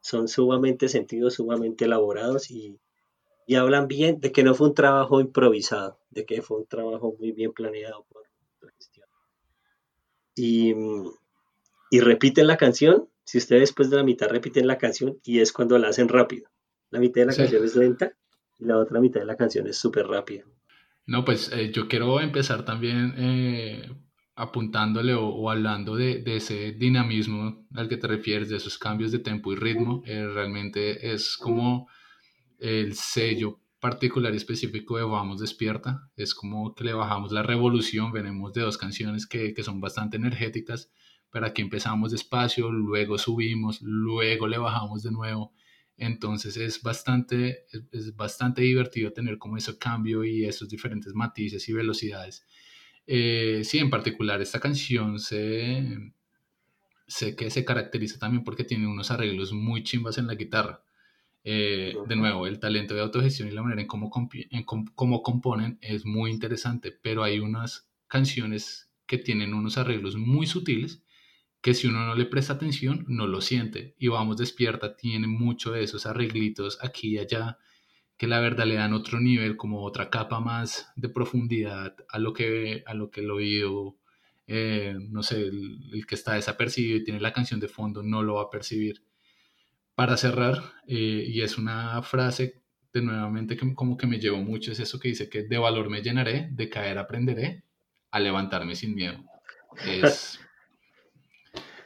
[0.00, 2.78] son sumamente sentidos, sumamente elaborados y,
[3.46, 7.14] y hablan bien de que no fue un trabajo improvisado, de que fue un trabajo
[7.18, 8.06] muy bien planeado.
[10.36, 10.74] Y,
[11.90, 15.52] y repiten la canción si ustedes después de la mitad repiten la canción y es
[15.52, 16.48] cuando la hacen rápido.
[16.88, 18.16] La mitad de la canción es lenta
[18.58, 20.44] y la otra mitad de la canción es súper rápida.
[21.04, 23.86] No, pues eh, yo quiero empezar también eh,
[24.34, 29.52] apuntándole o, hablando de, ese dinamismo al que te refieres, de esos cambios de tempo
[29.52, 30.02] y ritmo.
[30.06, 31.86] Eh, realmente es como
[32.58, 36.08] el sello particular y específico de Vamos Despierta.
[36.16, 38.10] Es como que le bajamos la revolución.
[38.10, 40.90] Venimos de dos canciones que, que son bastante energéticas
[41.30, 45.52] pero aquí empezamos despacio, luego subimos, luego le bajamos de nuevo.
[45.96, 51.72] Entonces es bastante, es, bastante divertido tener como ese cambio y esos diferentes matices y
[51.72, 52.46] velocidades.
[53.06, 56.12] Eh, sí, en particular esta canción sé
[57.36, 60.82] que se caracteriza también porque tiene unos arreglos muy chimbas en la guitarra.
[61.42, 65.78] Eh, de nuevo, el talento de autogestión y la manera en cómo, en cómo componen
[65.80, 71.02] es muy interesante, pero hay unas canciones que tienen unos arreglos muy sutiles
[71.60, 73.94] que si uno no le presta atención no lo siente.
[73.98, 77.58] Y Vamos Despierta tiene mucho de esos arreglitos aquí y allá
[78.16, 82.32] que la verdad le dan otro nivel, como otra capa más de profundidad a lo
[82.32, 83.96] que, a lo que el oído,
[84.48, 88.34] eh, no sé, el, que está desapercibido y tiene la canción de fondo no lo
[88.34, 89.04] va a percibir.
[89.94, 92.60] Para cerrar, eh, y es una frase
[92.92, 95.88] de nuevamente que como que me llevo mucho, es eso que dice que de valor
[95.88, 97.62] me llenaré, de caer aprenderé,
[98.10, 99.24] a levantarme sin miedo.
[99.86, 100.40] Es,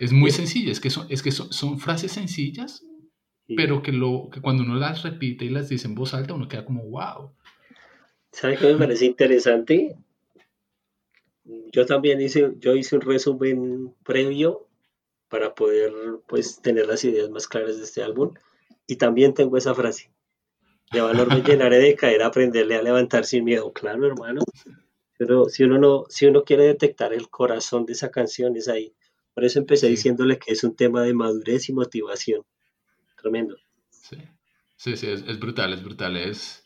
[0.03, 2.85] es muy sencilla, es que son, es que son, frases sencillas,
[3.57, 6.49] pero que, lo, que cuando uno las repite y las dice en voz alta, uno
[6.49, 7.33] queda como, wow.
[8.33, 9.97] ¿Sabes qué me parece interesante?
[11.71, 14.67] Yo también hice, yo hice un resumen previo
[15.29, 15.93] para poder
[16.27, 18.35] pues tener las ideas más claras de este álbum
[18.89, 20.11] y también tengo esa frase.
[20.91, 23.73] De valor me llenaré de caer, aprenderle a levantar sin miedo.
[23.73, 24.43] Claro, hermano.
[25.17, 28.97] Pero si uno no, si uno quiere detectar el corazón de esa canción es ahí.
[29.35, 32.43] Por eso empecé diciéndole que es un tema de madurez y motivación.
[33.21, 33.57] Tremendo.
[33.91, 34.17] Sí,
[34.77, 36.17] sí, sí es, brutal, es brutal.
[36.17, 36.65] Es,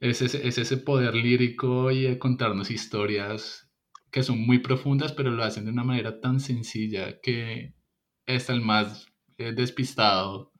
[0.00, 3.70] es, ese, poder lírico y de contarnos historias
[4.10, 7.74] que son muy profundas, pero lo hacen de una manera tan sencilla que
[8.26, 9.06] hasta el más
[9.38, 10.52] eh, despistado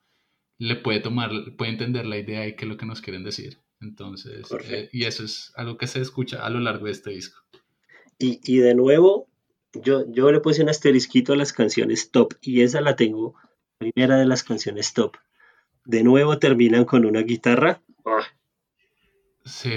[0.59, 3.59] le puede tomar, puede entender la idea y qué es lo que nos quieren decir.
[3.81, 7.43] Entonces, eh, y eso es algo que se escucha a lo largo de este disco.
[8.19, 9.29] Y, y de nuevo,
[9.83, 13.35] yo, yo le puse un asterisquito a las canciones top y esa la tengo,
[13.79, 15.17] primera de las canciones top.
[15.85, 17.83] De nuevo terminan con una guitarra.
[19.45, 19.75] Sí,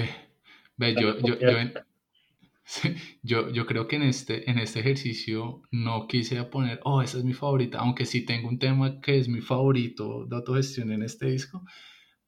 [0.78, 1.36] Ve, yo, yo,
[3.22, 7.24] yo, yo, creo que en este, en este ejercicio no quise poner, oh, esa es
[7.24, 11.26] mi favorita, aunque sí tengo un tema que es mi favorito de autogestión en este
[11.26, 11.64] disco,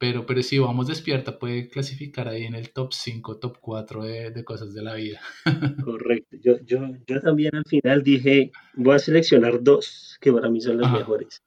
[0.01, 4.31] pero, pero si vamos despierta, puede clasificar ahí en el top 5, top 4 de,
[4.31, 5.21] de cosas de la vida.
[5.85, 6.39] Correcto.
[6.43, 10.81] Yo, yo, yo, también al final dije, voy a seleccionar dos que para mí son
[10.81, 11.43] las mejores.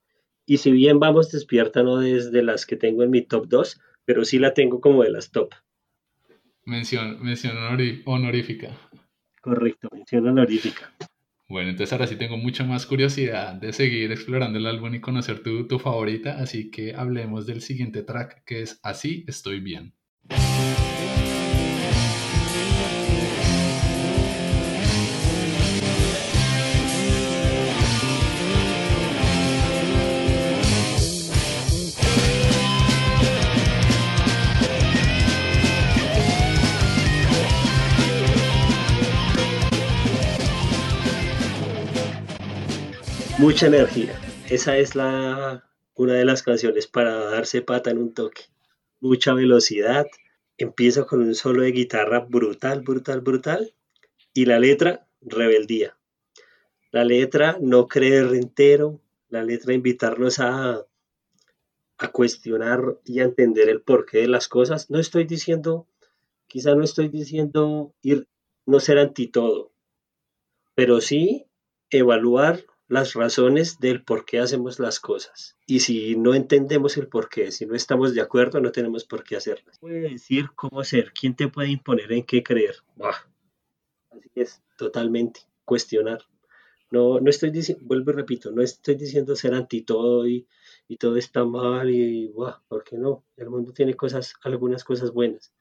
[0.45, 4.23] Y si bien vamos despierta, no desde las que tengo en mi top 2, pero
[4.23, 5.49] sí la tengo como de las top.
[6.63, 7.57] Mención, mención
[8.05, 8.69] honorífica.
[9.41, 10.93] Correcto, mención honorífica.
[11.53, 15.43] Bueno, entonces ahora sí tengo mucha más curiosidad de seguir explorando el álbum y conocer
[15.43, 19.93] tu, tu favorita, así que hablemos del siguiente track que es Así estoy bien.
[43.43, 44.17] Mucha energía.
[44.49, 48.43] Esa es la, una de las canciones para darse pata en un toque.
[49.01, 50.07] Mucha velocidad.
[50.57, 53.73] Empieza con un solo de guitarra brutal, brutal, brutal.
[54.33, 55.97] Y la letra, rebeldía.
[56.91, 59.01] La letra no creer entero.
[59.27, 60.85] La letra invitarnos a,
[61.97, 64.89] a cuestionar y a entender el porqué de las cosas.
[64.89, 65.85] No estoy diciendo,
[66.47, 68.25] quizá no estoy diciendo ir,
[68.65, 69.73] no ser anti todo,
[70.75, 71.45] pero sí
[71.89, 75.57] evaluar las razones del por qué hacemos las cosas.
[75.65, 79.23] Y si no entendemos el por qué, si no estamos de acuerdo, no tenemos por
[79.23, 79.79] qué hacerlas.
[79.79, 82.75] Puede decir cómo hacer, quién te puede imponer en qué creer.
[84.11, 86.23] Así es, totalmente, cuestionar.
[86.91, 90.45] No, no estoy diciendo, vuelvo y repito, no estoy diciendo ser anti todo y,
[90.87, 95.51] y todo está mal y, ¿por porque no, el mundo tiene cosas, algunas cosas buenas.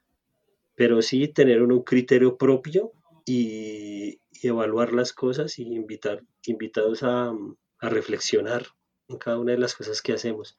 [0.74, 2.92] Pero sí tener un criterio propio
[3.24, 7.32] y, evaluar las cosas y invitar, invitados a,
[7.80, 8.66] reflexionar
[9.08, 10.56] en cada una de las cosas que hacemos.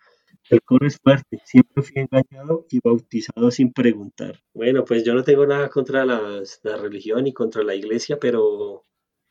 [0.49, 4.41] El coro es fuerte, siempre fui engañado y bautizado sin preguntar.
[4.53, 6.43] Bueno, pues yo no tengo nada contra la
[6.81, 8.85] religión y contra la iglesia, pero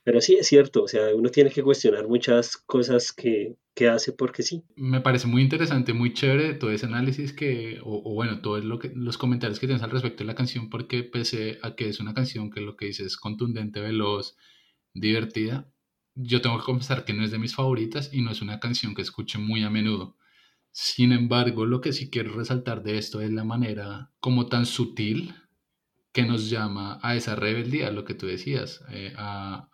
[0.05, 3.57] pero sí es cierto, o sea, uno tiene que cuestionar muchas cosas que,
[3.91, 4.63] hace porque sí.
[4.77, 8.93] Me parece muy interesante, muy chévere todo ese análisis que, o, bueno, todos lo que,
[8.95, 12.15] los comentarios que tienes al respecto de la canción, porque pese a que es una
[12.15, 14.37] canción que lo que dice es contundente, veloz,
[14.95, 15.69] divertida,
[16.15, 18.95] yo tengo que confesar que no es de mis favoritas y no es una canción
[18.95, 20.17] que escuche muy a menudo.
[20.71, 25.35] Sin embargo, lo que sí quiero resaltar de esto es la manera como tan sutil
[26.13, 29.69] que nos llama a esa rebeldía, lo que tú decías, eh, a,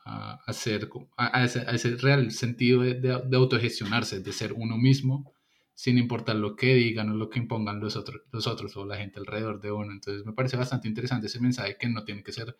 [0.46, 5.32] hacer, a, ese, real sentido de, autogestionarse, de ser uno mismo
[5.74, 8.96] sin importar lo que digan o lo que impongan los otros, los otros o la
[8.96, 9.92] gente alrededor de uno.
[9.92, 12.56] Entonces me parece bastante interesante ese mensaje que no tiene que ser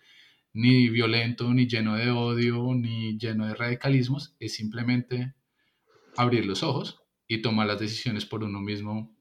[0.52, 5.34] ni violento, ni lleno de odio, ni lleno de radicalismos, es simplemente
[6.16, 9.14] abrir los ojos y tomar las decisiones por uno mismo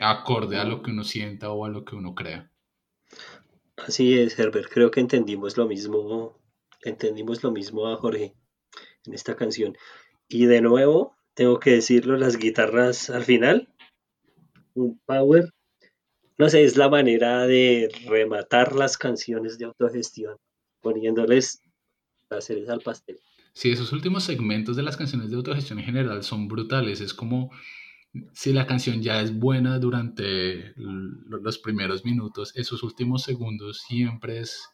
[0.00, 2.51] acorde a lo que uno sienta o a lo que uno crea.
[3.86, 4.68] Así es, Herbert.
[4.70, 6.38] Creo que entendimos lo mismo,
[6.82, 8.34] entendimos lo mismo a Jorge
[9.04, 9.76] en esta canción.
[10.28, 13.68] Y de nuevo, tengo que decirlo, las guitarras al final,
[14.74, 15.52] un power.
[16.38, 20.36] No sé, es la manera de rematar las canciones de autogestión,
[20.80, 21.60] poniéndoles
[22.30, 23.18] las cereza al pastel.
[23.52, 27.00] Sí, esos últimos segmentos de las canciones de autogestión en general son brutales.
[27.00, 27.50] Es como
[28.32, 34.68] si la canción ya es buena durante los primeros minutos, esos últimos segundos siempre es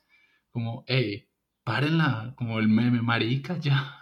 [0.51, 1.29] como, hey,
[1.63, 3.95] párenla, como el meme, marica, ya.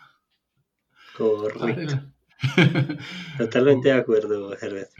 [1.16, 2.01] Correcto.
[3.39, 4.91] Totalmente de acuerdo, Herbert.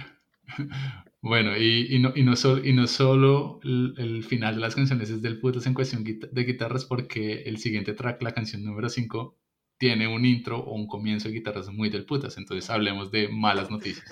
[1.23, 5.41] Bueno, y, no, y, no, y no solo el, final de las canciones es del
[5.41, 9.37] putas en cuestión de guitarras, porque el siguiente track, la canción número 5,
[9.79, 12.37] tiene un intro o un comienzo de guitarras muy del putas.
[12.39, 14.07] Entonces hablemos de malas noticias.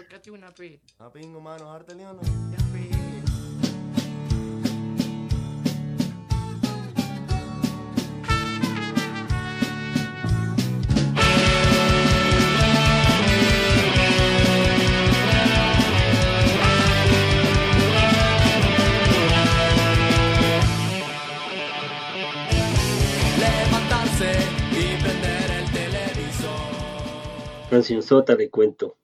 [27.74, 28.96] Canción sota, le cuento.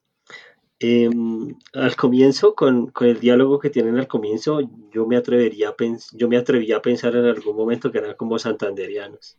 [0.79, 4.61] Em, al comienzo, con, el diálogo que tienen al comienzo,
[4.93, 5.75] yo me atrevería a
[6.13, 9.37] yo me atrevía a pensar en algún momento que eran como santanderianos.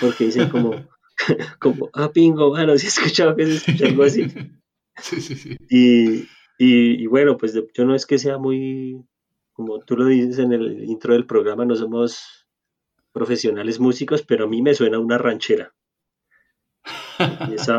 [0.00, 0.72] Porque dicen como,
[1.60, 4.26] como, ah, pingo, bueno, si he escuchado que se escucha algo así.
[5.02, 5.56] Sí, sí, sí.
[5.68, 9.04] Y, y, bueno, pues yo no es que sea muy,
[9.52, 12.46] como tú lo dices en el intro del programa, no somos
[13.10, 15.74] profesionales músicos, pero a mí me suena una ranchera.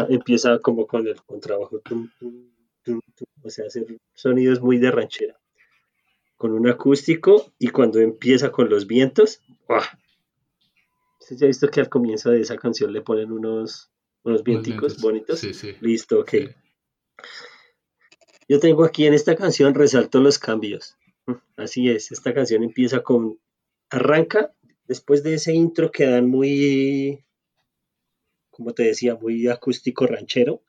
[0.09, 1.81] Empieza, como con el contrabajo,
[3.43, 5.39] o sea, hacer sonidos muy de ranchera,
[6.37, 9.85] con un acústico y cuando empieza con los vientos, ¡buah!
[11.19, 13.91] ¿Usted ya ha visto que al comienzo de esa canción le ponen unos,
[14.23, 15.39] unos vienticos bonitos?
[15.39, 15.75] Sí, sí.
[15.81, 16.33] Listo, ok.
[18.47, 20.95] Yo tengo aquí en esta canción, resalto los cambios.
[21.57, 23.39] Así es, esta canción empieza con,
[23.89, 24.53] arranca,
[24.87, 27.24] después de ese intro que dan muy
[28.55, 30.63] como te decía, muy acústico ranchero,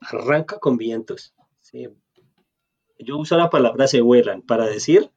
[0.00, 1.34] arranca con vientos.
[2.98, 5.10] Yo uso la palabra se vuelan para decir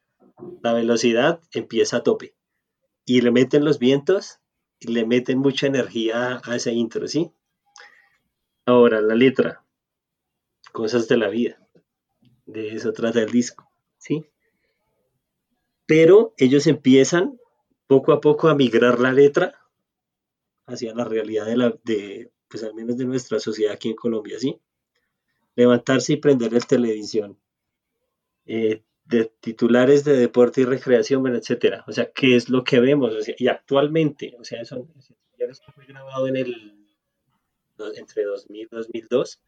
[0.62, 2.34] la velocidad empieza a tope.
[3.04, 4.40] Y le meten los vientos
[4.78, 7.32] y le meten mucha energía a ese intro, ¿sí?
[8.64, 9.62] Ahora, la letra.
[10.72, 11.68] Cosas de la vida.
[12.46, 14.24] De eso trata el disco, ¿sí?
[15.84, 17.38] Pero ellos empiezan
[17.86, 19.65] poco a poco a migrar la letra
[20.66, 24.38] hacia la realidad de la, de, pues al menos de nuestra sociedad aquí en Colombia,
[24.38, 24.58] ¿sí?
[25.54, 27.38] Levantarse y prender el televisión.
[28.46, 31.84] Eh, de titulares de deporte y recreación, etcétera.
[31.86, 33.14] O sea, ¿qué es lo que vemos?
[33.38, 34.86] y actualmente, o sea, eso
[35.38, 36.76] ya fue grabado en el
[37.96, 39.40] entre 2000 y 2002.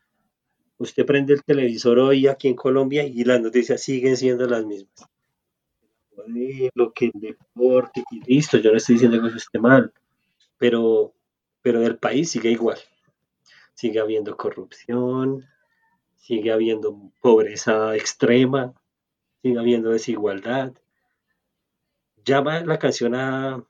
[0.79, 5.09] Usted prende el televisor hoy aquí en Colombia y las noticias siguen siendo las mismas.
[6.75, 9.93] Lo que el deporte, y listo, yo no estoy diciendo que eso esté mal,
[10.59, 11.15] pero,
[11.63, 12.79] pero el país sigue igual.
[13.75, 15.47] Sigue habiendo corrupción,
[16.17, 18.75] sigue habiendo pobreza extrema,
[19.43, 20.73] sigue habiendo desigualdad.
[22.25, 23.65] Llama la canción a,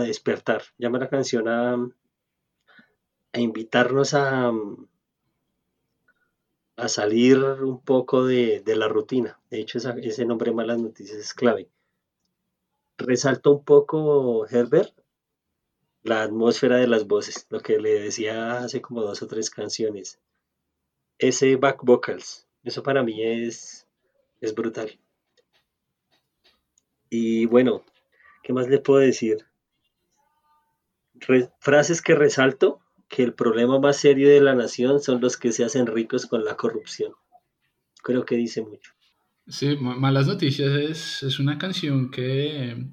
[0.00, 1.74] despertar, llama la canción a,
[3.32, 4.52] a invitarnos a,
[6.76, 9.40] a salir un poco de, la rutina.
[9.50, 11.68] De hecho, ese nombre Malas Noticias es clave.
[12.98, 14.94] Resalto un poco, Herbert,
[16.08, 20.20] la atmósfera de las voces, lo que le decía hace como dos o tres canciones.
[21.18, 23.86] Ese back vocals, eso para mí es,
[24.40, 24.98] es brutal.
[27.10, 27.84] Y bueno,
[28.42, 29.38] ¿qué más le puedo decir?
[31.60, 32.78] frases que resalto,
[33.08, 36.44] que el problema más serio de la nación son los que se hacen ricos con
[36.44, 37.12] la corrupción.
[38.02, 38.92] Creo que dice mucho.
[39.48, 42.86] Sí, Malas Noticias es, es una canción que,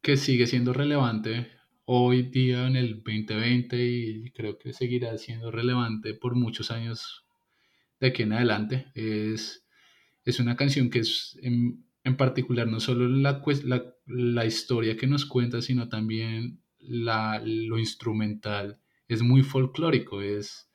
[0.00, 1.59] que sigue siendo relevante
[1.92, 7.26] hoy día en el 2020 y creo que seguirá siendo relevante por muchos años
[7.98, 8.92] de aquí en adelante.
[8.94, 9.66] Es,
[10.24, 11.84] es una canción que es en,
[12.16, 18.78] particular no solo la, la, la, historia que nos cuenta, sino también la, lo instrumental.
[19.08, 20.69] Es muy folclórico, es,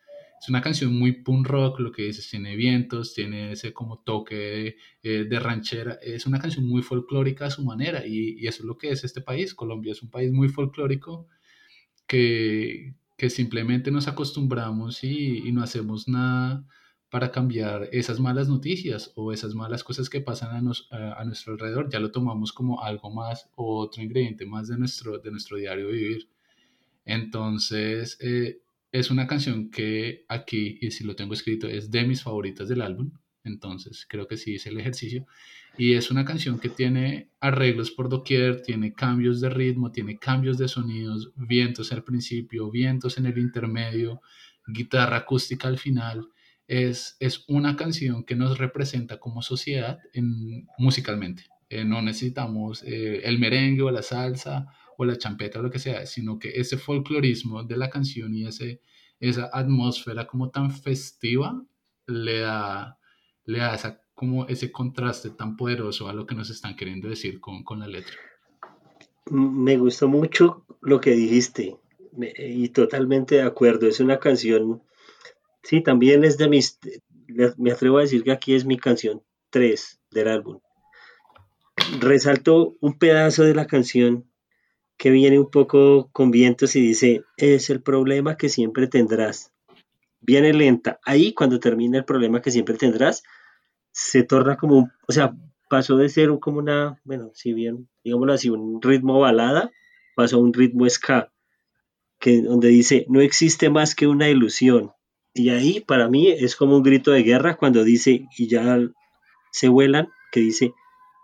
[0.46, 4.36] es una canción muy punk rock, lo que dices, tiene vientos, tiene ese como toque
[4.36, 8.62] de, eh, de ranchera, es una canción muy folclórica a su manera y, y, eso
[8.62, 9.56] es lo que es este país.
[9.56, 11.28] Colombia es un país muy folclórico
[12.06, 16.64] que, que simplemente nos acostumbramos y, y no hacemos nada
[17.10, 21.54] para cambiar esas malas noticias o esas malas cosas que pasan a, nos, a, nuestro
[21.54, 21.90] alrededor.
[21.90, 25.88] Ya lo tomamos como algo más o otro ingrediente más de nuestro, de nuestro diario
[25.88, 26.30] vivir.
[27.04, 28.60] Entonces, eh,
[29.00, 32.82] es una canción que aquí, y si lo tengo escrito, es de mis favoritas del
[32.82, 33.12] álbum.
[33.44, 35.28] Entonces, creo que sí es el ejercicio.
[35.78, 40.58] Y es una canción que tiene arreglos por doquier, tiene cambios de ritmo, tiene cambios
[40.58, 44.22] de sonidos, vientos al principio, vientos en el intermedio,
[44.66, 46.30] guitarra acústica al final.
[46.66, 51.44] Es, es una canción que nos representa como sociedad en, musicalmente.
[51.68, 54.68] Eh, no necesitamos eh, el merengue o la salsa
[54.98, 58.48] o la champeta o lo que sea, sino que ese folclorismo de la canción y
[58.48, 58.82] ese,
[59.20, 61.64] esa atmósfera como tan festiva
[62.08, 62.98] le da,
[63.46, 67.40] le da esa, como ese contraste tan poderoso a lo que nos están queriendo decir
[67.40, 68.16] con, con la letra.
[69.30, 71.78] Me gustó mucho lo que dijiste
[72.38, 73.88] y totalmente de acuerdo.
[73.88, 74.84] Es una canción,
[75.64, 76.80] sí, también es de mis,
[77.58, 80.60] me atrevo a decir que aquí es mi canción 3 del álbum.
[82.00, 84.30] Resalto un pedazo de la canción
[84.98, 89.52] que viene un poco con vientos y dice, es el problema que siempre tendrás.
[90.22, 91.00] Viene lenta.
[91.06, 93.24] Ahí cuando termina el problema que siempre tendrás,
[93.92, 95.36] se torna como, un, o sea,
[95.70, 99.72] pasó de ser como una, bueno, si bien, digámoslo así, un ritmo balada,
[100.16, 101.32] pasó a un ritmo ska,
[102.20, 104.92] que, donde dice, no existe más que una ilusión.
[105.34, 108.80] Y ahí para mí es como un grito de guerra cuando dice, y ya
[109.52, 110.74] se vuelan, que dice,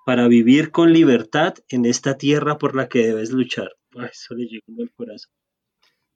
[0.06, 3.72] para vivir con libertad en esta tierra por la que debes luchar.
[3.95, 5.34] Ay, eso le llega uno al corazón.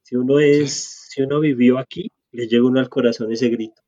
[0.01, 1.07] Si uno es, sí.
[1.11, 3.81] si uno vivió aquí, le llega uno al corazón ese grito.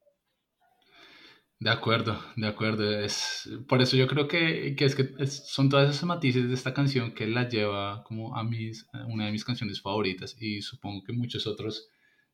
[1.59, 2.99] De acuerdo, de acuerdo.
[2.99, 6.53] Es, por eso yo creo que, que es que es, son todas esas matices de
[6.53, 10.61] esta canción que la lleva como a mis, a una de mis canciones favoritas y
[10.61, 11.89] supongo que muchos otros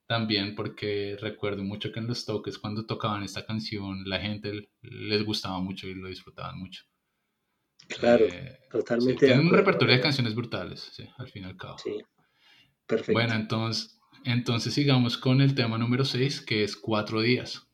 [0.07, 5.23] también porque recuerdo mucho que en los toques cuando tocaban esta canción la gente les
[5.25, 6.83] gustaba mucho y lo disfrutaban mucho.
[7.87, 9.13] Claro, eh, totalmente.
[9.13, 11.77] Sí, tienen un repertorio de canciones brutales, sí, al fin y al cabo.
[11.77, 11.97] Sí,
[12.85, 13.13] perfecto.
[13.13, 17.67] Bueno, entonces, entonces sigamos con el tema número 6, que es cuatro días.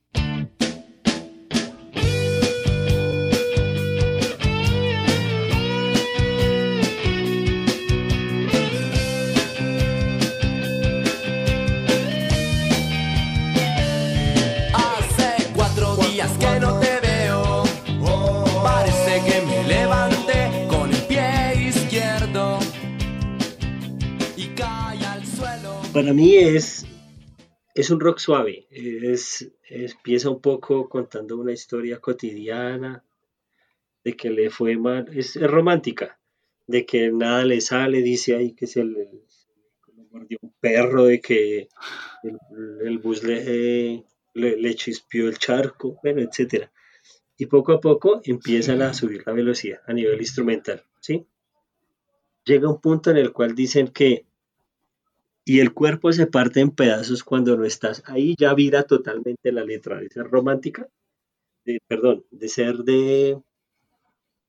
[25.93, 26.85] Para mí es,
[27.73, 28.67] es un rock suave.
[28.69, 33.03] Es, empieza un poco contando una historia cotidiana
[34.03, 35.07] de que le fue mal.
[35.11, 36.19] Es, es romántica.
[36.67, 41.05] De que nada le sale, dice ahí que se le, se le mordió un perro,
[41.05, 41.69] de que
[42.21, 42.37] el,
[42.85, 46.71] el bus le, le, le chispeó el charco, bueno, etcétera.
[47.35, 51.25] Y poco a poco empiezan a subir la velocidad a nivel instrumental, ¿sí?
[52.45, 54.25] Llega un punto en el cual dicen que
[55.45, 58.03] y el cuerpo se parte en pedazos cuando no estás.
[58.05, 60.87] Ahí ya vira totalmente la letra de ser romántica,
[61.65, 63.41] de, perdón, de ser de,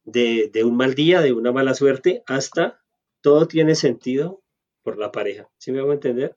[0.05, 2.83] de, de un mal día, de una mala suerte, hasta
[3.23, 4.43] todo tiene sentido
[4.83, 5.49] por la pareja.
[5.59, 6.37] ¿Sí me hago entender?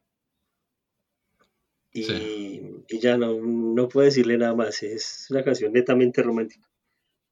[1.93, 2.61] Y, Sí.
[2.89, 4.83] y ya no, no puedo decirle nada más.
[4.83, 6.67] Es una canción netamente romántica.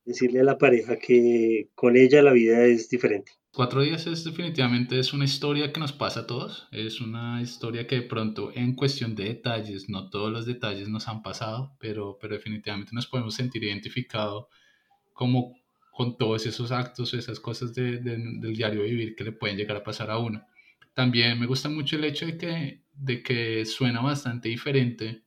[0.06, 3.34] Decirle a la pareja que con ella la vida es diferente.
[3.54, 6.68] Cuatro días es definitivamente es una historia que nos pasa a todos.
[6.72, 11.08] Es una historia que de pronto en cuestión de detalles, no todos los detalles nos
[11.08, 14.46] han pasado, pero, pero definitivamente nos podemos sentir identificados
[15.14, 15.56] como
[15.92, 19.78] con todos esos actos, esas cosas de- de- del diario vivir que le pueden llegar
[19.78, 20.42] a pasar a uno.
[20.94, 25.24] También me gusta mucho el hecho de que, de que suena bastante diferente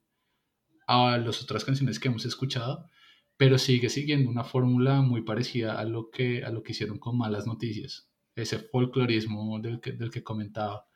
[0.86, 2.88] a las otras canciones que hemos escuchado,
[3.36, 7.18] pero sigue siguiendo una fórmula muy parecida a lo que, a lo que hicieron con
[7.18, 10.86] Malas Noticias, ese folclorismo del que, del que comentaba.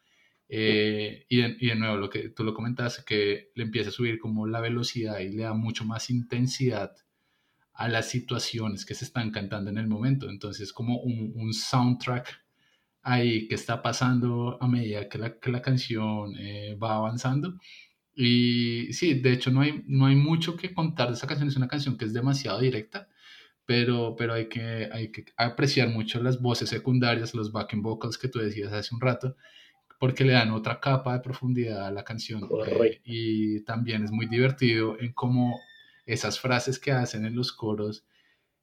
[0.49, 3.93] Eh, y, de, y de nuevo, lo que tú lo comentaste, que le empieza a
[3.93, 6.97] subir como la velocidad y le da mucho más intensidad
[7.75, 10.29] a las situaciones que se están cantando en el momento.
[10.31, 12.43] Entonces, como un, un soundtrack
[13.03, 17.59] ahí que está pasando a medida que la, que la canción eh, va avanzando.
[18.15, 21.57] Y sí, de hecho no hay, no hay mucho que contar de esa canción, es
[21.57, 23.09] una canción que es demasiado directa,
[23.69, 28.29] pero, pero hay, que, hay que apreciar mucho las voces secundarias, los backing vocals que
[28.29, 29.37] tú decías hace un rato,
[30.01, 32.49] porque le dan otra capa de profundidad a la canción.
[32.67, 35.61] eh, y también es muy divertido en cómo
[36.07, 38.07] esas frases que hacen en los coros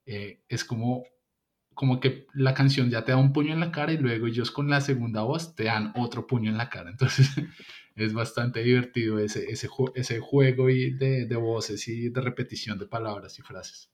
[0.07, 1.03] eh, es como,
[1.75, 4.49] como que la canción ya te da un puño en la cara y luego ellos
[4.49, 6.89] con la segunda voz te dan otro puño en la cara.
[6.89, 7.29] Entonces
[7.95, 12.87] es bastante divertido ese, ese, ese juego y de, de voces y de repetición de
[12.87, 13.91] palabras y frases.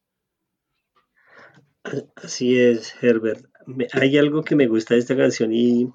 [2.16, 3.46] Así es, Herbert.
[3.66, 5.90] Me- hay algo que me gusta de esta canción y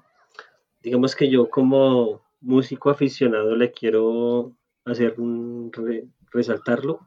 [0.83, 7.01] digamos que yo como músico aficionado le quiero hacer un re- resaltarlo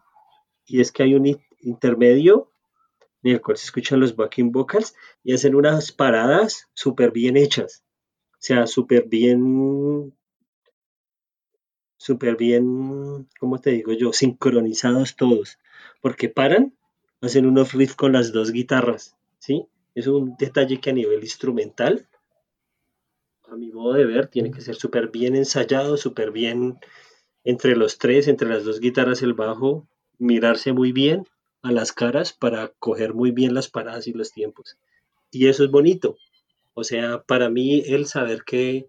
[0.67, 2.53] y es que hay un in- intermedio
[3.25, 7.85] en el cual se escuchan los backing vocals y hacen unas paradas súper bien hechas,
[8.35, 10.15] o sea, súper bien,
[11.97, 14.13] súper bien, ¿cómo te digo yo?
[14.13, 15.59] Sincronizados todos,
[16.01, 16.77] porque paran,
[17.21, 19.67] hacen unos riffs con las dos guitarras, ¿sí?
[19.95, 22.09] Es un detalle que a nivel instrumental,
[23.49, 26.79] a mi modo de ver, tiene que ser súper bien ensayado, súper bien
[27.45, 31.27] entre los tres, entre las dos guitarras, el bajo, mirarse muy bien
[31.63, 34.79] a las caras para coger muy bien las paradas y los tiempos.
[35.31, 36.17] Y eso es bonito.
[36.75, 38.89] O sea, para mí el saber que,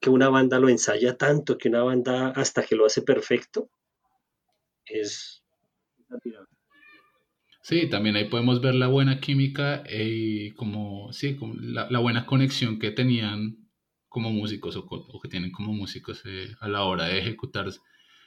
[0.00, 3.68] que una banda lo ensaya tanto, que una banda hasta que lo hace perfecto,
[4.86, 5.42] es
[6.08, 6.53] admirable.
[7.64, 11.98] Sí, también ahí podemos ver la buena química eh, y como, sí, como la, la
[11.98, 13.56] buena conexión que tenían
[14.06, 17.70] como músicos o, o que tienen como músicos eh, a la hora de ejecutar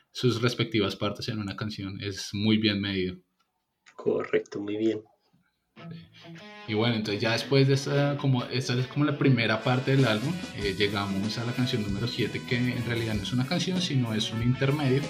[0.10, 2.02] sus respectivas partes en una canción.
[2.02, 3.18] Es muy bien medido.
[3.96, 5.04] Correcto, muy bien.
[6.68, 10.06] Y bueno, entonces ya después de esta, como, esta es como la primera parte del
[10.06, 13.80] álbum, eh, llegamos a la canción número 7, que en realidad no es una canción,
[13.82, 15.04] sino es un intermedio,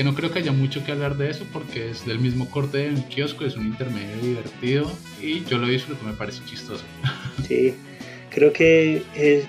[0.00, 2.78] que no creo que haya mucho que hablar de eso porque es del mismo corte
[2.78, 4.90] del kiosco, es un intermedio divertido
[5.20, 6.84] y yo lo disfruto, me parece chistoso.
[7.46, 7.74] Sí,
[8.30, 9.44] creo que es,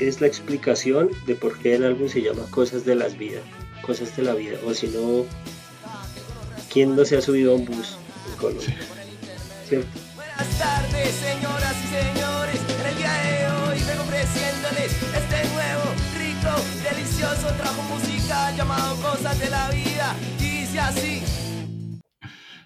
[0.00, 3.44] es la explicación de por qué el álbum se llama Cosas de las Vidas,
[3.80, 5.24] Cosas de la Vida, o si no,
[6.68, 7.96] ¿quién no se ha subido a un bus
[8.28, 8.76] en Colombia?
[9.68, 9.86] ¿Cierto?
[10.16, 12.21] Buenas tardes, señoras y señores.
[17.22, 20.16] Delicioso trabajo musical llamado Cosas de la Vida.
[20.40, 21.20] Dice así.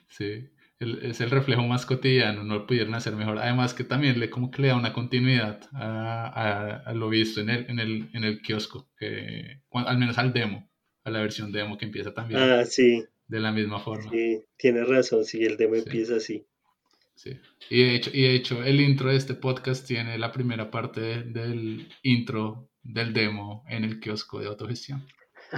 [0.09, 0.48] Sí,
[0.80, 3.38] el- es el reflejo más cotidiano, no lo pudieron hacer mejor.
[3.38, 7.40] Además que también le como que le da una continuidad a, a- a lo visto
[7.42, 10.66] en el, en el, en el kiosco, que, al menos al demo,
[11.04, 14.11] a la versión demo que empieza también Ah, sí, de la misma forma.
[14.11, 15.82] sí, tienes razón, sí, el demo Sí.
[15.84, 16.46] empieza así.
[17.14, 17.38] Sí.
[17.70, 21.00] Y de hecho, y de hecho el intro de este podcast tiene la primera parte
[21.02, 25.07] de- del intro del demo en el kiosco de autogestión.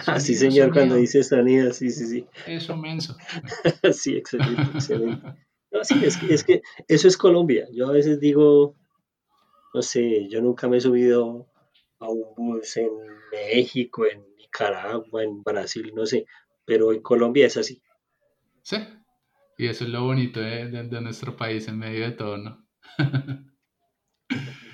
[0.06, 2.26] Ah, sí, Sonido, señor, cuando dice sonido, sí, sí, sí.
[2.46, 3.16] Eso menso.
[3.92, 5.26] Sí, excelente, excelente.
[5.70, 7.66] No, sí, es que, es que eso es Colombia.
[7.72, 8.74] Yo a veces digo,
[9.74, 11.46] no sé, yo nunca me he subido
[12.00, 12.90] a un bus en
[13.32, 16.26] México, en Nicaragua, en Brasil, no sé,
[16.64, 17.82] pero en Colombia es así.
[18.62, 18.76] Sí.
[19.56, 22.64] Y eso es lo bonito de, de- de nuestro país en medio de todo, ¿no?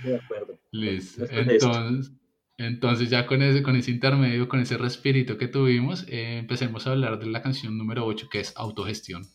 [0.05, 0.59] De acuerdo.
[0.73, 1.25] Listo.
[1.31, 2.13] Entonces,
[2.59, 6.93] entonces ya con ese, con ese intermedio, con ese respirito que tuvimos, eh, empecemos a
[6.93, 9.34] hablar de la canción número 8, que es Autogestión.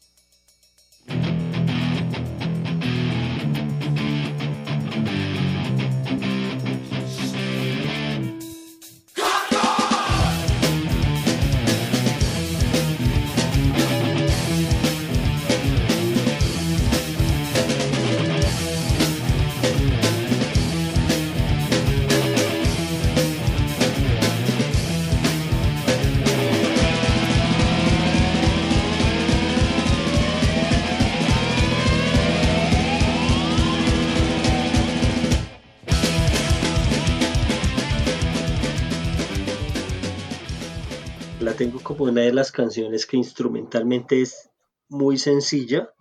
[42.30, 44.50] De las canciones que instrumentalmente es
[44.88, 45.94] muy sencilla,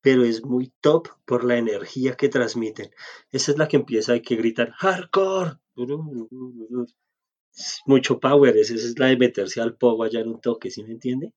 [0.00, 2.90] pero es muy top por la energía que transmiten.
[3.30, 5.58] Esa es la que empieza, hay que gritar hardcore.
[7.86, 10.92] Mucho power, esa es la de meterse al pogo allá en un toque, ¿sí me
[10.92, 11.32] entiende?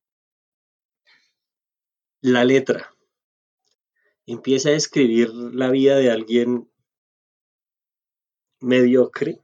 [2.22, 2.95] La letra
[4.26, 6.72] empieza a describir la vida de alguien
[8.61, 9.41] mediocre,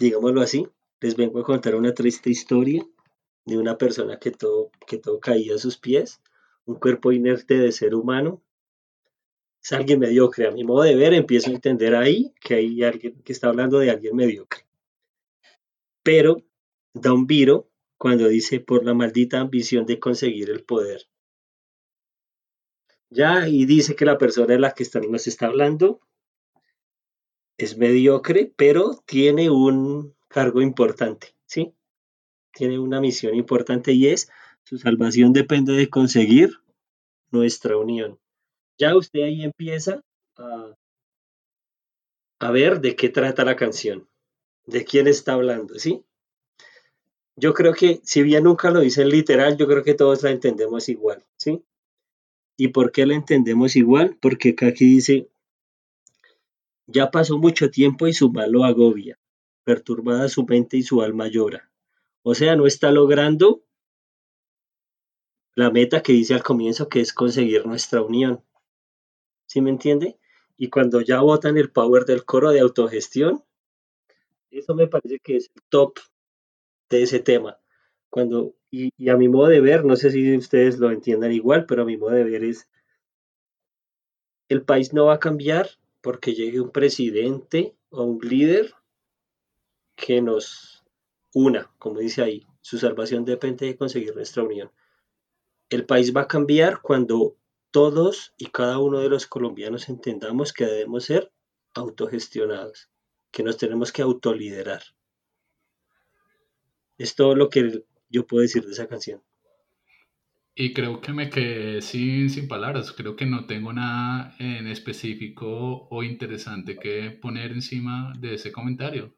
[0.00, 0.66] digámoslo así.
[1.00, 2.84] Les vengo a contar una triste historia
[3.44, 6.20] de una persona que todo, que todo caía a sus pies,
[6.64, 8.42] un cuerpo inerte de ser humano.
[9.62, 10.46] Es alguien mediocre.
[10.46, 13.78] A mi modo de ver, empiezo a entender ahí que hay alguien que está hablando
[13.78, 14.66] de alguien mediocre.
[16.02, 16.42] Pero
[16.92, 17.68] da un viro
[17.98, 21.08] cuando dice por la maldita ambición de conseguir el poder.
[23.10, 26.00] Ya, y dice que la persona de la que está, nos está hablando
[27.56, 31.76] es mediocre, pero tiene un, cargo importante, ¿sí?
[32.54, 34.30] Tiene una misión importante y es
[34.64, 36.60] su salvación depende de conseguir
[37.30, 38.18] nuestra unión.
[38.78, 40.00] Ya usted ahí empieza
[40.36, 40.74] a,
[42.40, 44.08] a ver de qué trata la canción,
[44.66, 46.04] de quién está hablando, ¿sí?
[47.36, 50.88] Yo creo que, si bien nunca lo dicen literal, yo creo que todos la entendemos
[50.88, 51.62] igual, ¿sí?
[52.56, 54.16] ¿Y por qué la entendemos igual?
[54.20, 55.28] Porque aquí dice,
[56.86, 59.18] ya pasó mucho tiempo y su mal lo agobia,
[59.64, 61.70] perturbada su mente y su alma llora.
[62.26, 63.62] O sea, no está logrando
[65.54, 68.42] la meta que dice al comienzo, que es conseguir nuestra unión.
[69.46, 70.18] ¿Sí me entiende?
[70.56, 73.44] Y cuando ya votan el power del coro de autogestión,
[74.50, 75.98] eso me parece que es el top
[76.88, 77.58] de ese tema.
[78.08, 81.66] Cuando, y, y, a mi modo de ver, no sé si ustedes lo entiendan igual,
[81.66, 82.70] pero a mi modo de ver es,
[84.48, 85.68] el país no va a cambiar
[86.00, 88.72] porque llegue un presidente o un líder
[89.94, 90.73] que nos
[91.34, 94.70] una, como dice ahí, su salvación depende de conseguir nuestra unión.
[95.68, 97.36] El país va a cambiar cuando
[97.70, 101.32] todos y cada uno de los colombianos entendamos que debemos ser
[101.74, 102.88] autogestionados,
[103.32, 104.82] que nos tenemos que autoliderar.
[106.96, 109.20] Es todo lo que yo puedo decir de esa canción.
[110.54, 112.92] Y creo que me quedé sin, sin palabras.
[112.92, 119.16] Creo que no tengo nada en específico o interesante que poner encima de ese comentario.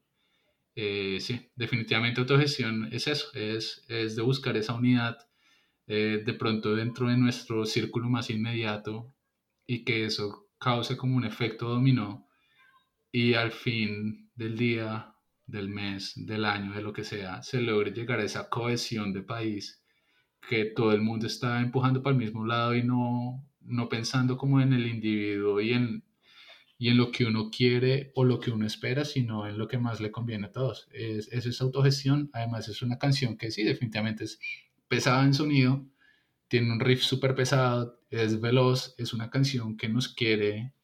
[0.79, 5.17] Eh, sí, definitivamente autogestión es eso, es, es de buscar esa unidad
[5.87, 9.15] eh, de pronto dentro de nuestro círculo más inmediato
[9.67, 12.29] y que eso cause como un efecto dominó
[13.11, 15.15] y al fin del día,
[15.47, 19.23] del mes, del año, de lo que sea, se logre llegar a esa cohesión de
[19.23, 19.83] país
[20.47, 24.61] que todo el mundo está empujando para el mismo lado y no, no pensando como
[24.61, 26.05] en el individuo y en,
[26.79, 29.79] y en lo que uno quiere o lo que uno espera, sino en lo que
[29.79, 30.89] más le conviene a todos.
[30.93, 34.39] Es, es esa autogestión, además es una canción que sí, definitivamente es
[34.89, 35.87] pesada en sonido,
[36.49, 40.75] tiene un riff súper pesado, es veloz, es una canción que nos quiere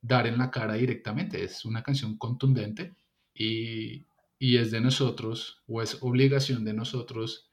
[0.00, 2.94] dar en la cara directamente, es una canción contundente
[3.34, 4.06] y,
[4.38, 7.50] y es de nosotros, o es obligación de nosotros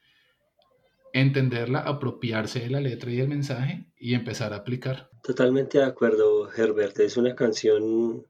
[1.13, 5.09] entenderla, apropiarse de la letra y el mensaje y empezar a aplicar.
[5.21, 6.99] Totalmente de acuerdo, Herbert.
[6.99, 8.25] Es una canción,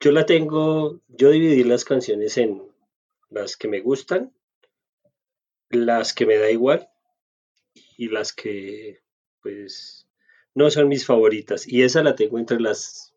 [0.00, 2.62] yo la tengo, yo dividí las canciones en
[3.30, 4.32] las que me gustan,
[5.70, 6.88] las que me da igual
[7.96, 9.02] y las que
[9.42, 10.06] pues
[10.54, 11.66] no son mis favoritas.
[11.66, 13.12] Y esa la tengo entre las,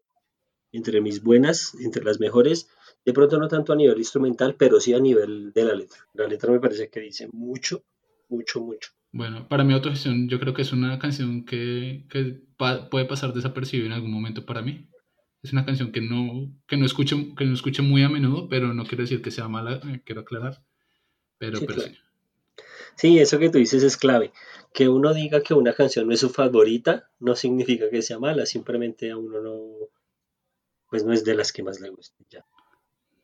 [0.72, 2.68] entre mis buenas, entre las mejores.
[3.06, 6.08] De pronto no tanto a nivel instrumental, pero sí a nivel de la letra.
[6.14, 7.84] La letra me parece que dice mucho
[8.32, 8.90] mucho, mucho.
[9.12, 13.34] Bueno, para mi autogestión yo creo que es una canción que, que pa puede pasar
[13.34, 14.88] desapercibida en algún momento para mí.
[15.44, 18.74] Es una canción que no, que no, escucho, que no escucho muy a menudo, pero
[18.74, 20.64] no quiero decir que sea mala, eh, quiero aclarar.
[21.40, 21.94] Pero, Sí, pero claro.
[21.94, 22.00] sí.
[22.96, 24.32] Sí, eso que tú dices es clave.
[24.74, 28.46] Que uno diga que una canción no es su favorita no significa que sea mala,
[28.46, 29.58] simplemente a uno no,
[30.90, 32.16] pues no es de las que más le gusta.
[32.30, 32.46] Ya.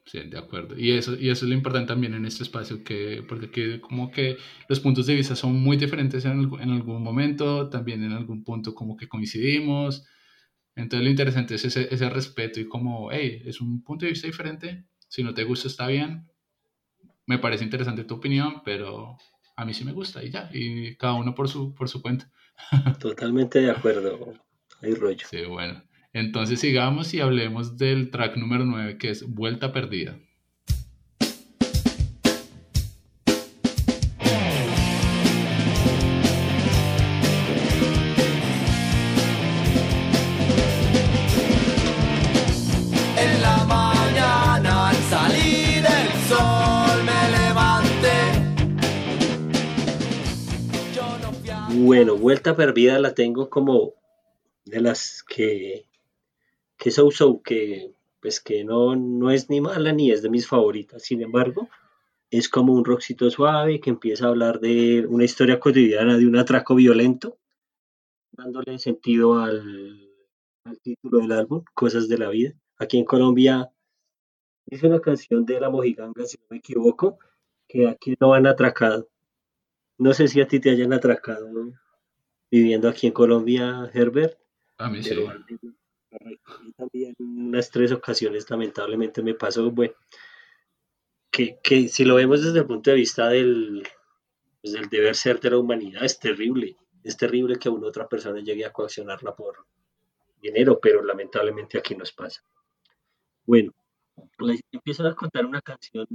[0.08, 0.78] Sí, de acuerdo.
[0.80, 4.10] Y eso, y eso es lo importante también en este espacio, que, porque aquí como
[4.10, 4.38] que
[4.70, 8.44] los puntos de vista son muy diferentes en, algu- en algún momento, también en algún
[8.46, 10.06] punto como que coincidimos.
[10.76, 14.28] Entonces lo interesante es ese, ese respeto y como, hey, es un punto de vista
[14.28, 16.28] diferente, si no te gusta está bien,
[17.28, 19.18] me parece interesante tu opinión, pero
[19.56, 22.32] a mí sí me gusta y ya, y cada uno por su, por su cuenta.
[23.00, 24.34] Totalmente de acuerdo.
[24.82, 25.28] Hay rollo.
[25.30, 25.84] Sí, bueno.
[26.18, 30.18] Entonces sigamos y hablemos del track número 9, que es Vuelta Perdida.
[43.16, 48.18] En la mañana al salir el sol me levanté.
[51.76, 53.94] Bueno, Vuelta Perdida la tengo como
[54.66, 55.87] de las que,
[56.78, 60.48] que so so, que pues que no, no es ni mala ni es de mis
[60.48, 61.04] favoritas.
[61.04, 61.70] Sin embargo,
[62.30, 66.38] es como un rockcito suave que empieza a hablar de una historia cotidiana de un
[66.38, 67.38] atraco violento,
[68.32, 70.10] dándole sentido al,
[70.64, 72.54] al título del álbum, Cosas de la Vida.
[72.78, 73.72] Aquí en Colombia
[74.66, 77.20] es una canción de La Mojiganga, si no me equivoco,
[77.68, 79.10] que aquí no han atracado.
[79.98, 81.50] No sé si a ti te hayan atracado
[82.52, 84.38] viviendo aquí en Colombia, Herbert,
[84.78, 85.10] A mí sí.
[85.10, 85.34] pero
[86.26, 86.38] mí
[86.76, 89.94] también unas tres ocasiones lamentablemente me pasó, bueno,
[91.32, 93.84] que, que si lo vemos desde el punto de vista del,
[94.62, 96.76] pues, del deber ser de la humanidad, es terrible.
[97.04, 99.66] Es terrible que una otra persona llegue a coaccionarla por
[100.42, 102.44] dinero, pero lamentablemente aquí nos pasa.
[103.46, 103.74] Bueno,
[104.40, 106.08] le empiezan a contar una canción,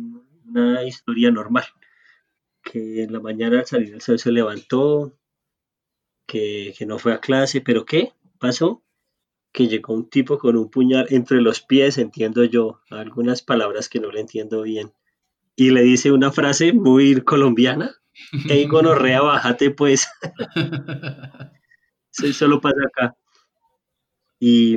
[0.45, 1.65] una historia normal,
[2.63, 5.17] que en la mañana al salir el sol se levantó,
[6.27, 8.82] que, que no fue a clase, pero ¿qué pasó?
[9.53, 14.01] Que llegó un tipo con un puñal entre los pies, entiendo yo, algunas palabras que
[14.01, 14.93] no le entiendo bien,
[15.57, 18.03] y le dice una frase muy colombiana,
[18.49, 20.09] Ey, gonorrea, bájate pues.
[22.13, 23.17] Eso solo pasa acá.
[24.39, 24.77] Y,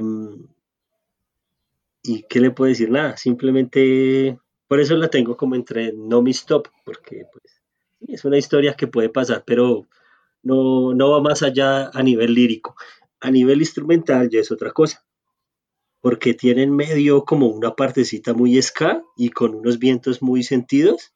[2.03, 6.29] y qué le puedo decir nada, simplemente por eso la tengo como entre no me
[6.31, 7.61] stop, porque pues,
[7.99, 9.87] sí, es una historia que puede pasar, pero
[10.43, 12.75] no, no va más allá a nivel lírico.
[13.21, 15.05] A nivel instrumental ya es otra cosa,
[16.01, 21.13] porque tiene en medio como una partecita muy ska y con unos vientos muy sentidos,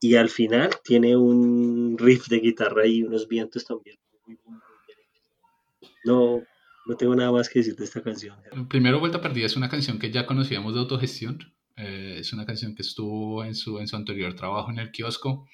[0.00, 3.98] y al final tiene un riff de guitarra y unos vientos también.
[6.04, 6.42] No,
[6.86, 8.36] no tengo nada más que decir de esta canción.
[8.68, 11.52] Primero, Vuelta Perdida es una canción que ya conocíamos de autogestión.
[11.76, 15.46] Eh, es una canción que estuvo en su, en su anterior trabajo en el kiosco.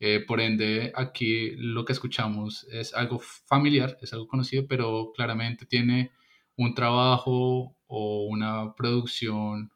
[0.00, 5.66] Eh, por ende, aquí lo que escuchamos es algo familiar, es algo conocido, pero claramente
[5.66, 6.12] tiene
[6.56, 9.70] un trabajo o una producción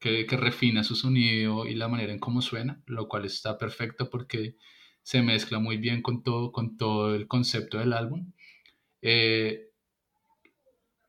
[0.00, 4.10] que, que, refina su sonido y la manera en cómo suena, lo cual está perfecto
[4.10, 4.56] porque
[5.02, 8.32] se mezcla muy bien con todo, con todo el concepto del álbum.
[9.02, 9.70] Eh,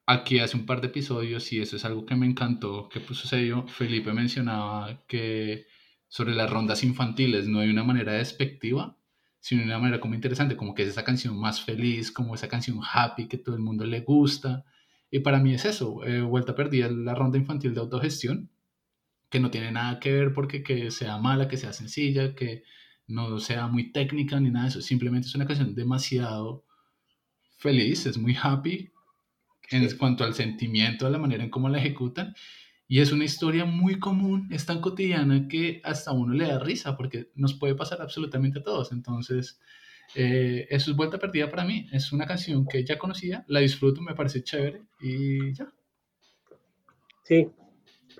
[0.05, 3.19] aquí hace un par de episodios, y eso es algo que me encantó que pues,
[3.19, 5.65] sucedió, Felipe mencionaba que
[6.11, 8.97] sobre las rondas infantiles no hay una manera despectiva,
[9.39, 12.81] sino una manera como interesante, como que es esa canción más feliz, como esa canción
[12.83, 14.65] happy que todo el mundo le gusta.
[15.09, 18.49] Y para mí es eso, eh, Vuelta Perdida la ronda infantil de autogestión,
[19.29, 22.63] que no tiene nada que ver porque que sea mala, que sea sencilla, que
[23.07, 26.65] no sea muy técnica ni nada de eso, simplemente es una canción demasiado
[27.57, 28.91] feliz, es muy happy
[29.69, 32.35] en cuanto al sentimiento, a la manera en cómo la ejecutan.
[32.91, 36.97] Y es una historia muy común, es tan cotidiana que hasta uno le da risa
[36.97, 38.91] porque nos puede pasar absolutamente a todos.
[38.91, 39.61] Entonces,
[40.13, 41.87] eh, eso es vuelta perdida para mí.
[41.93, 45.71] Es una canción que ya conocía, la disfruto, me parece chévere y ya.
[47.23, 47.47] Sí,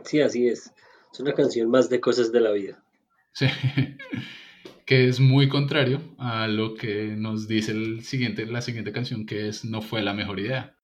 [0.06, 0.72] sí, así es.
[1.12, 2.82] Es una canción más de cosas de la vida.
[3.34, 3.48] Sí,
[4.86, 9.50] que es muy contrario a lo que nos dice el siguiente, la siguiente canción, que
[9.50, 10.78] es No fue la mejor idea.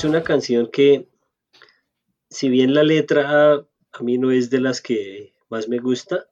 [0.00, 1.10] Es una canción que
[2.30, 6.26] si bien la letra a mí no es de las que más me gusta,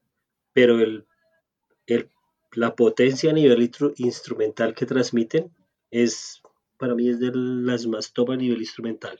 [0.53, 1.05] pero el,
[2.53, 5.55] la potencia a nivel instrumental que transmiten
[5.91, 6.41] es,
[6.79, 9.19] para mí es de las más top a nivel instrumental.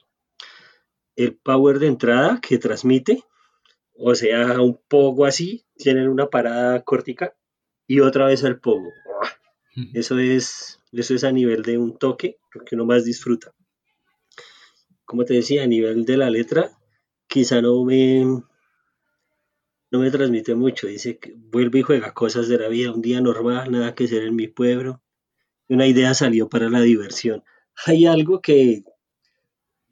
[1.16, 3.24] El power de entrada que transmite,
[3.94, 7.36] o sea, un poco así, tienen una parada cortica
[7.86, 8.92] y otra vez el pogo.
[9.94, 13.54] Eso es, eso es a nivel de un toque, lo que uno más disfruta
[15.10, 16.70] como te decía, a nivel de la letra,
[17.26, 20.86] quizá no me, no me transmite mucho.
[20.86, 24.22] Dice que vuelve y juega cosas de la vida, un día normal, nada que ser
[24.22, 25.02] en mi pueblo.
[25.68, 27.44] Una idea salió para la diversión.
[27.88, 28.84] Hay algo que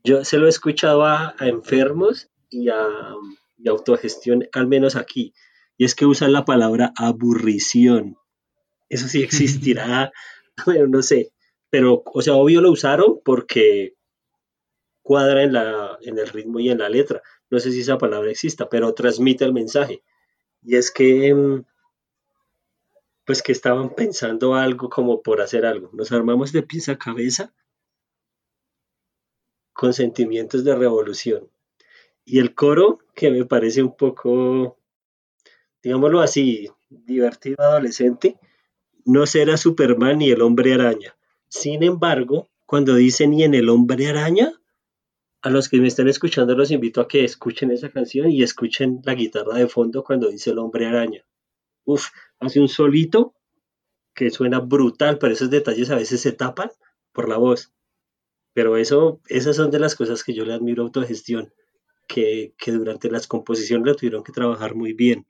[0.03, 2.87] yo se lo he escuchado a, enfermos y a,
[3.57, 5.33] y autogestión, al menos aquí,
[5.77, 8.17] y es que usan la palabra aburrición.
[8.87, 10.11] Eso sí existirá,
[10.67, 11.31] bueno, no sé,
[11.71, 13.96] pero, o sea, obvio lo usaron porque
[15.07, 17.21] cuadra en, la, en el ritmo y en la letra.
[17.49, 20.03] No sé si esa palabra exista, pero transmite el mensaje.
[20.61, 21.63] Y es que, mm,
[23.23, 25.89] pues que estaban pensando algo como por hacer algo.
[25.93, 27.53] Nos armamos de pieza a cabeza
[29.71, 31.49] con sentimientos de revolución.
[32.25, 34.77] Y el coro, que me parece un poco,
[35.81, 38.37] digámoslo así, divertido adolescente,
[39.05, 41.15] no será Superman ni el hombre araña.
[41.47, 44.56] Sin embargo, cuando dice ni en el hombre araña,
[45.47, 48.99] a los que me están escuchando los invito a que escuchen esa canción y escuchen
[49.05, 51.25] la guitarra de fondo cuando dice el hombre araña.
[51.85, 52.09] Uf,
[52.41, 53.33] hace un solito
[54.13, 56.69] que suena brutal, pero esos detalles a veces se tapan
[57.13, 57.71] por la voz.
[58.51, 61.53] Pero eso, esas son de las cosas que yo le admiro a autogestión,
[62.09, 65.25] que, que durante las composiciones la tuvieron que trabajar muy bien.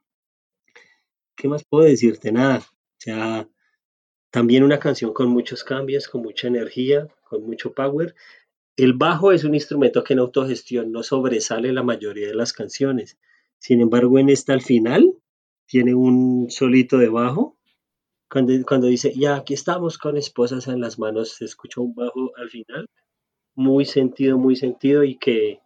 [1.36, 2.32] ¿Qué más puedo decirte?
[2.32, 2.57] Nada.
[2.57, 3.47] O sea,
[4.32, 8.15] también una canción con muchos cambios, con mucha energía, con mucho power
[8.78, 13.18] el bajo es un instrumento que en autogestión no sobresale la mayoría de las canciones.
[13.58, 15.14] Sin embargo, en esta al final
[15.66, 17.58] tiene un solito de bajo.
[18.30, 22.32] Cuando, cuando dice, ya aquí estamos con esposas en las manos, se escucha un bajo
[22.38, 22.88] al final.
[23.56, 25.60] Muy sentido, muy sentido y que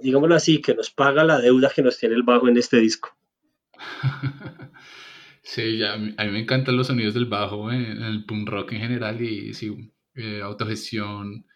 [0.00, 3.10] digámoslo así, que nos paga la deuda que nos tiene el bajo en este disco.
[5.44, 8.24] Sí, ya, a mí a mí me encantan los sonidos del bajo en, en el
[8.24, 11.46] punk rock en general y sí, eh, autogestión.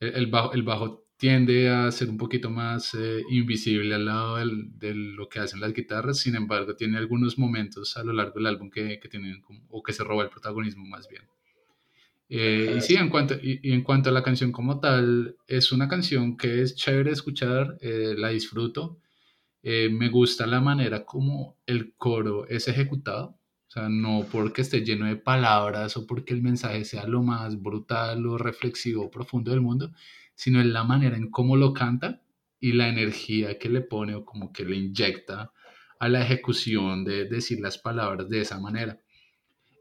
[0.00, 4.78] El, bajo, el bajo tiende a ser un poquito más eh, invisible al lado del-
[4.78, 8.46] de lo que hacen las guitarras, sin embargo, tiene algunos momentos a lo largo del
[8.48, 11.22] álbum que, que tienen o que se roba el protagonismo más bien.
[12.28, 15.88] Eh, y sí, en cuanto, y, en cuanto a la canción como tal, es una
[15.88, 19.00] canción que es chévere escuchar, eh, la disfruto.
[19.62, 23.35] Me gusta la manera como el coro es ejecutado.
[23.90, 28.38] No porque esté lleno de palabras o porque el mensaje sea lo más brutal o
[28.38, 29.92] reflexivo o profundo del mundo,
[30.34, 32.22] sino en la manera en cómo lo canta
[32.58, 35.52] y la energía que le pone o como que le inyecta
[35.98, 38.98] a la ejecución de decir las palabras de esa manera.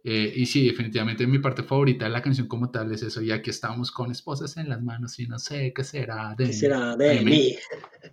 [0.07, 3.41] Eh, y sí, definitivamente mi parte favorita de la canción como tal es eso, ya
[3.41, 6.95] que estamos con esposas en las manos y no sé qué será de ¿Qué será
[6.95, 7.55] de mí me, mí?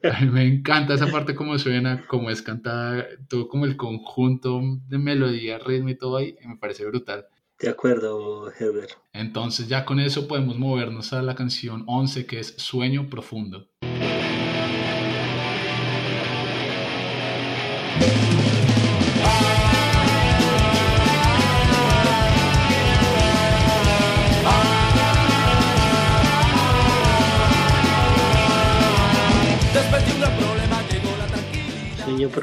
[0.10, 4.62] a mí me encanta esa parte como suena, como es cantada, todo como el conjunto
[4.88, 7.26] de melodía, ritmo y todo ahí, me parece brutal.
[7.60, 8.92] De acuerdo, Herbert.
[9.12, 13.68] Entonces ya con eso podemos movernos a la canción 11 que es Sueño Profundo.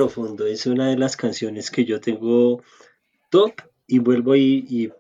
[0.08, 2.62] Es una de las canciones que yo tengo
[3.32, 3.54] top
[3.88, 4.92] y vuelvo y, y,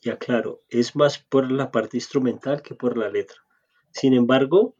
[0.00, 3.38] y- aclaro, es más por la parte instrumental que por la letra.
[3.92, 4.76] Sin embargo,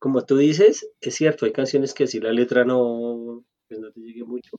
[0.00, 4.00] como tú dices, es cierto, hay canciones que si la letra no, pues no te
[4.00, 4.58] llegue mucho.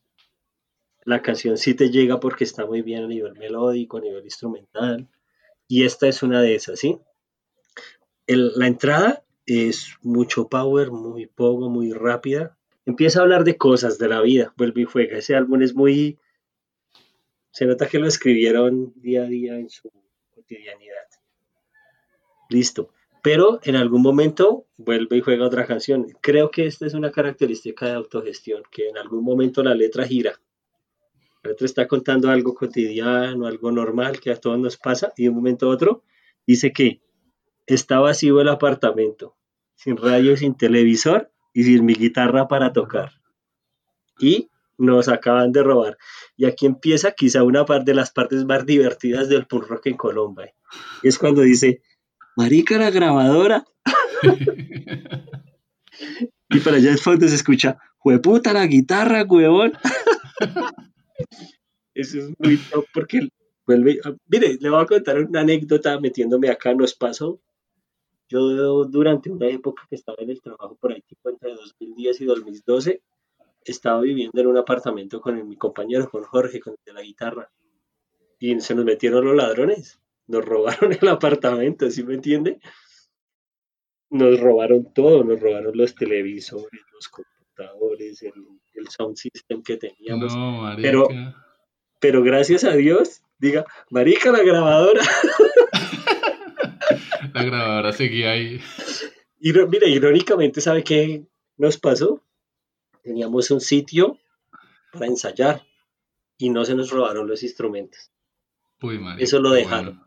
[1.05, 5.07] La canción sí te llega porque está muy bien a nivel melódico, a nivel instrumental.
[5.67, 6.99] Y esta es una de esas, ¿sí?
[8.27, 12.55] La entrada es mucho power, muy poco, muy rápida.
[12.85, 15.17] Empieza a hablar de cosas de la vida, vuelve y juega.
[15.17, 16.19] Ese álbum es muy...
[17.51, 19.89] Se nota que lo escribieron día a día en su
[20.29, 21.07] cotidianidad.
[22.49, 22.89] Listo.
[23.23, 26.05] Pero en algún momento vuelve y juega otra canción.
[26.21, 30.39] Creo que esta es una característica de autogestión, que en algún momento la letra gira.
[31.41, 35.29] La letra está contando algo cotidiano, algo normal que a todos nos pasa, y de
[35.29, 36.03] un momento a otro
[36.45, 37.01] dice que
[37.65, 39.35] está vacío el apartamento,
[39.73, 43.13] sin radio, sin televisor y sin mi guitarra para tocar.
[44.19, 45.97] Y nos acaban de robar.
[46.37, 49.97] Y aquí empieza quizá una parte de las partes más divertidas del punk rock en
[49.97, 50.53] Colombia.
[51.01, 51.81] Y es cuando dice,
[52.35, 53.65] marica la grabadora.
[56.49, 59.73] Y para allá de fondo se escucha, jueputa la guitarra, huevón.
[61.93, 63.29] Eso es muy top porque
[63.65, 63.99] vuelve.
[64.03, 67.41] a- Mire, le voy a contar una anécdota metiéndome acá, nos pasó.
[68.27, 72.25] Yo durante una época que estaba en el trabajo por ahí, tipo entre 2010 y
[72.25, 73.01] 2012,
[73.63, 77.51] estaba viviendo en un apartamento con mi compañero, con Jorge, con el de la guitarra.
[78.39, 79.99] Y se nos metieron los ladrones.
[80.27, 82.59] Nos robaron el apartamento, ¿sí me entiende?
[84.09, 88.33] Nos robaron todo, nos robaron los televisores, los computadores, el,
[88.73, 90.35] el sound system que teníamos.
[90.35, 90.73] No.
[90.81, 91.07] Pero-
[91.99, 95.01] Pero gracias a Dios, diga, marica la grabadora.
[97.33, 98.59] La grabadora seguía ahí.
[99.39, 101.23] Y mire, irónicamente, ¿sabe qué
[101.57, 102.21] nos pasó?
[103.03, 104.17] Teníamos un sitio
[104.91, 105.61] para ensayar
[106.37, 108.11] y no se nos robaron los instrumentos.
[108.81, 110.03] Uy, marica, Eso lo dejaron.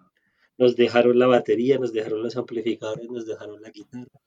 [0.57, 4.21] Nos dejaron la batería, nos dejaron los amplificadores, nos dejaron la guitarra.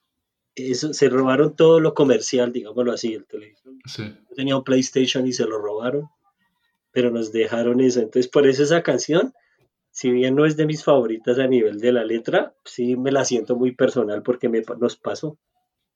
[0.55, 3.73] Eso, se robaron todo lo comercial, digámoslo así, el televisor.
[3.85, 4.13] Sí.
[4.35, 6.09] Tenía un PlayStation y se lo robaron,
[6.91, 7.99] pero nos dejaron eso.
[7.99, 9.33] Entonces, por eso esa canción,
[9.91, 13.25] si bien no es de mis favoritas a nivel de la letra, sí me la
[13.25, 15.37] siento muy personal porque me, nos pasó.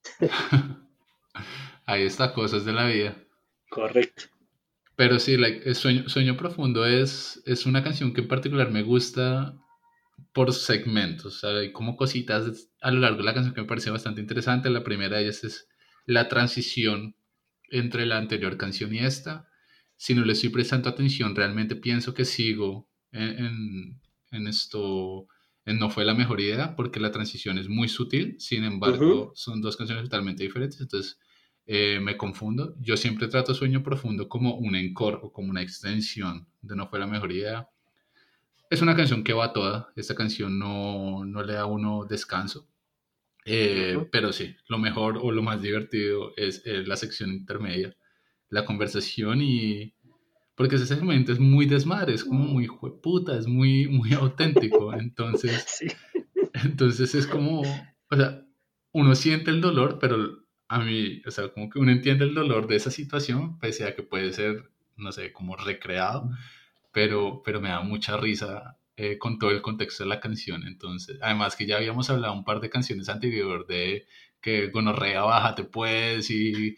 [1.85, 3.17] Ahí está, cosas de la vida.
[3.69, 4.25] Correcto.
[4.95, 9.55] Pero sí, like, Sueño, Sueño Profundo es, es una canción que en particular me gusta
[10.33, 11.43] por segmentos.
[11.43, 14.69] Hay como cositas a lo largo de la canción que me parece bastante interesante.
[14.69, 15.67] La primera de ellas es
[16.05, 17.15] la transición
[17.69, 19.47] entre la anterior canción y esta.
[19.95, 23.99] Si no le estoy prestando atención, realmente pienso que sigo en,
[24.31, 25.27] en, esto,
[25.65, 28.35] en No fue la mejor idea, porque la transición es muy sutil.
[28.39, 30.79] Sin embargo, son dos canciones totalmente diferentes.
[30.81, 31.19] Entonces,
[31.67, 32.75] eh, me confundo.
[32.79, 36.99] Yo siempre trato Sueño Profundo como un encore o como una extensión de No fue
[36.99, 37.69] la mejor idea.
[38.69, 39.91] Es una canción que va toda.
[39.95, 42.67] Esta canción no, no le da a uno descanso.
[43.45, 44.07] Eh.
[44.11, 47.95] Pero sí, lo mejor o lo más divertido es, eh, la sección intermedia,
[48.49, 49.94] la conversación y...
[50.55, 54.93] Porque ese segmento es muy desmadre, es como muy jueputa, es muy, muy auténtico.
[54.99, 55.87] Entonces, Sí.
[56.63, 58.41] entonces es como, o sea,
[58.93, 62.67] uno siente el dolor, pero a mí, o sea, como que uno entiende el dolor
[62.67, 66.29] de esa situación, pese a que puede ser, no sé, como recreado,
[66.93, 70.65] pero, pero me da mucha risa eh, con todo el contexto de la canción.
[70.65, 74.05] Entonces, además que ya habíamos hablado un par de canciones anterior de
[74.41, 76.77] que gonorrea, bájate pues, y,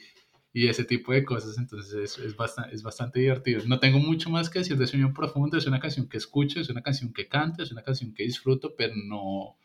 [0.57, 3.61] y ese tipo de cosas, entonces es, es, bastante, es bastante divertido.
[3.67, 6.67] No tengo mucho más que decir de Sueño Profundo, es una canción que escucho, es
[6.69, 9.55] una canción que canto, es una canción que disfruto, pero no,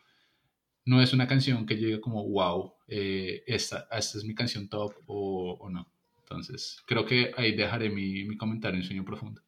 [0.85, 4.93] no es una canción que llegue como, wow, eh, esta, esta es mi canción top
[5.07, 5.91] o, o, no.
[6.19, 9.41] Entonces, creo que ahí dejaré mi, mi comentario en Sueño Profundo.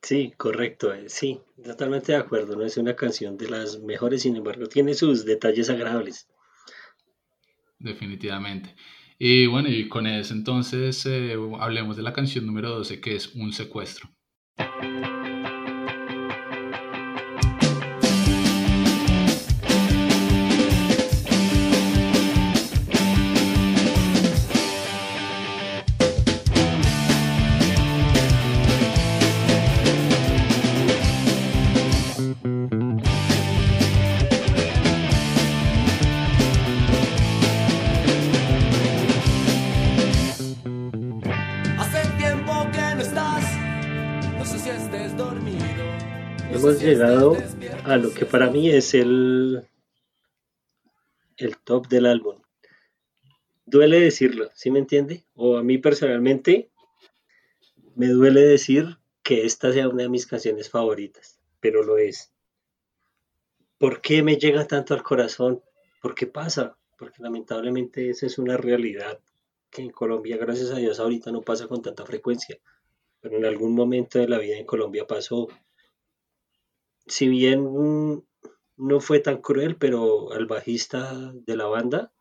[0.00, 4.34] Sí, correcto, eh, sí, totalmente de acuerdo, no es una canción de las mejores, sin
[4.34, 6.26] embargo, tiene sus detalles agradables.
[7.78, 8.74] Definitivamente.
[9.22, 13.34] Y bueno, y con eso entonces eh, hablemos de la canción número 12, que es
[13.36, 14.10] Un secuestro.
[47.02, 49.66] A lo que para mí es el,
[51.38, 52.36] el top del álbum.
[53.64, 55.24] Duele decirlo, ¿sí me entiende?
[55.34, 56.70] O a mí personalmente
[57.94, 62.34] me duele decir que esta sea una de mis canciones favoritas, pero lo es.
[63.78, 65.62] ¿Por qué me llega tanto al corazón?
[66.02, 66.76] ¿Por qué pasa?
[66.98, 69.20] Porque lamentablemente esa es una realidad
[69.70, 72.58] que en Colombia, gracias a Dios, ahorita no pasa con tanta frecuencia,
[73.20, 75.48] pero en algún momento de la vida en Colombia pasó
[77.06, 78.24] si bien
[78.76, 82.12] no fue tan cruel, pero al bajista de la banda,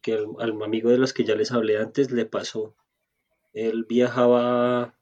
[0.00, 2.74] que al, amigo de los que ya les hablé antes, le pasó.
[3.52, 4.98] Él viajaba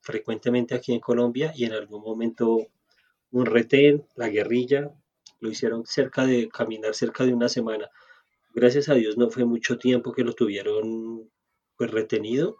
[0.00, 2.66] frecuentemente aquí en Colombia y en algún momento
[3.30, 4.92] un retén, la guerrilla,
[5.40, 7.90] lo hicieron cerca de caminar cerca de una semana.
[8.54, 11.30] Gracias a Dios no fue mucho tiempo que lo tuvieron
[11.76, 12.56] pues retenido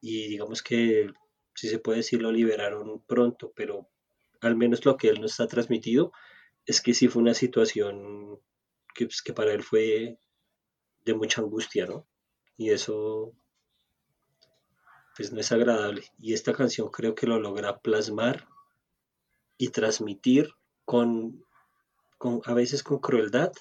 [0.00, 1.10] y digamos que
[1.54, 3.88] si se puede decir lo liberaron pronto, pero
[4.40, 6.12] al menos lo que él nos ha transmitido,
[6.66, 8.40] es que sí fue una situación
[8.94, 10.18] que, pues, que para él fue
[11.04, 12.06] de mucha angustia, ¿no?
[12.56, 13.32] Y eso,
[15.16, 16.04] pues no es agradable.
[16.18, 18.48] Y esta canción creo que lo logra plasmar
[19.56, 21.44] y transmitir con,
[22.18, 23.52] con a veces con crueldad,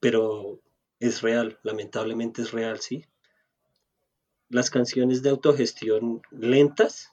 [0.00, 0.60] pero
[0.98, 3.04] es real, lamentablemente es real, ¿sí?
[4.48, 7.11] Las canciones de autogestión lentas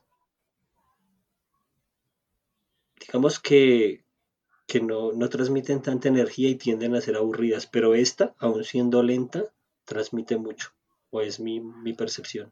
[3.09, 4.03] digamos que,
[4.83, 9.45] no, transmiten tanta energía y tienden a ser aburridas, pero esta, aun siendo lenta,
[9.83, 10.69] transmite mucho,
[11.09, 12.51] o es mi, mi percepción.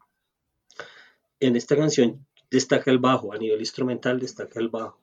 [1.40, 5.00] En esta canción destaca el bajo, a nivel instrumental destaca el bajo.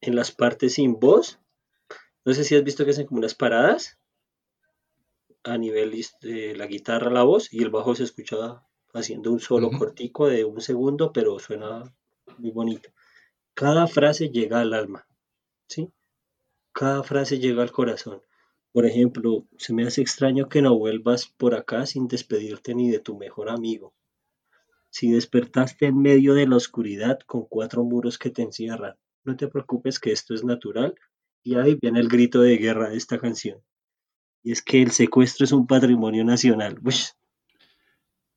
[0.00, 1.38] En las partes sin voz,
[2.24, 3.98] no sé si has visto que hacen como unas paradas
[5.44, 8.64] a nivel de la guitarra, la voz, y el bajo se escucha
[8.94, 11.82] haciendo un solo cortico de un segundo, pero suena
[12.38, 12.88] muy bonito.
[13.54, 15.06] Cada frase llega al alma,
[15.68, 15.90] ¿sí?
[16.72, 18.22] Cada frase llega al corazón.
[18.72, 22.98] Por ejemplo, se me hace extraño que no vuelvas por acá sin despedirte ni de
[22.98, 23.92] tu mejor amigo.
[24.88, 29.48] Si despertaste en medio de la oscuridad con cuatro muros que te encierran, no te
[29.48, 30.94] preocupes que esto es natural.
[31.42, 33.60] Y ahí viene el grito de guerra de esta canción.
[34.42, 36.78] Y es que el secuestro es un patrimonio nacional.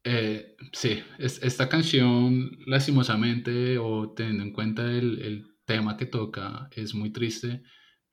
[0.07, 7.11] Eh, sí, esta canción, lastimosamente, o teniendo en cuenta el, tema que toca, es muy
[7.11, 7.63] triste,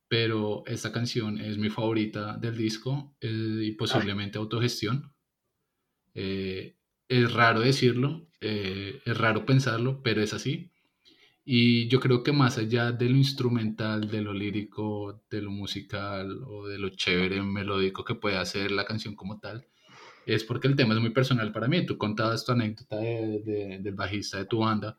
[0.07, 3.29] pero esta canción es mi favorita del disco eh,
[3.61, 5.13] y posiblemente autogestión.
[6.15, 10.71] Eh, es raro decirlo, es raro pensarlo, pero es así.
[11.45, 16.41] Y yo creo que más allá de lo instrumental, de lo lírico, de lo musical
[16.47, 19.67] o de lo chévere melódico que puede hacer la canción como tal,
[20.25, 21.85] es porque el tema es muy personal para mí.
[21.85, 24.97] Tú contabas tu anécdota de, del bajista de tu banda.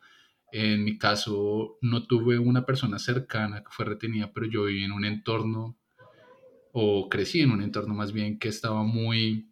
[0.52, 4.92] En mi caso, no tuve una persona cercana que fue retenida, pero yo viví en
[4.92, 5.76] un entorno,
[6.72, 9.51] o crecí en un entorno más bien que estaba muy,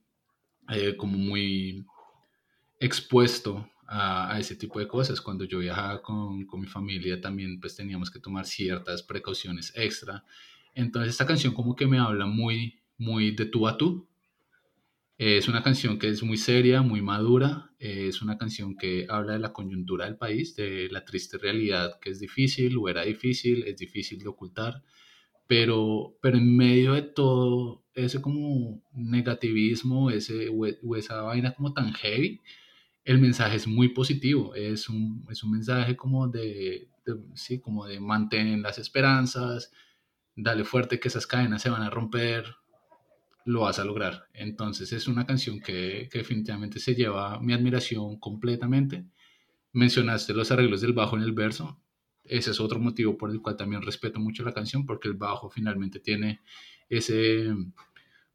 [0.68, 1.84] eh, como muy
[2.78, 5.20] expuesto a, a, ese tipo de cosas.
[5.20, 10.24] Cuando yo viajaba con, con mi familia también pues teníamos que tomar ciertas precauciones extra.
[10.74, 14.08] Entonces esta canción como que me habla muy, muy de tú a tú,
[15.18, 19.38] es una canción que es muy seria, muy madura, es una canción que habla de
[19.38, 23.76] la coyuntura del país, de la triste realidad que es difícil o era difícil, es
[23.76, 24.82] difícil de ocultar,
[25.46, 31.92] pero, pero en medio de todo ese como negativismo, ese, o esa vaina como tan
[31.92, 32.40] heavy,
[33.04, 36.88] el mensaje es muy positivo, es un, es un mensaje como de,
[37.34, 39.72] sí, como de mantener las esperanzas,
[40.36, 42.56] dale fuerte que esas cadenas se van a romper,
[43.44, 44.28] lo vas a lograr.
[44.34, 49.04] Entonces es una canción que, definitivamente se lleva mi admiración completamente.
[49.72, 51.80] Mencionaste los arreglos del bajo en el verso,
[52.24, 55.50] ese es otro motivo por el cual también respeto mucho la canción, porque el bajo
[55.50, 56.40] finalmente tiene
[56.88, 57.54] ese,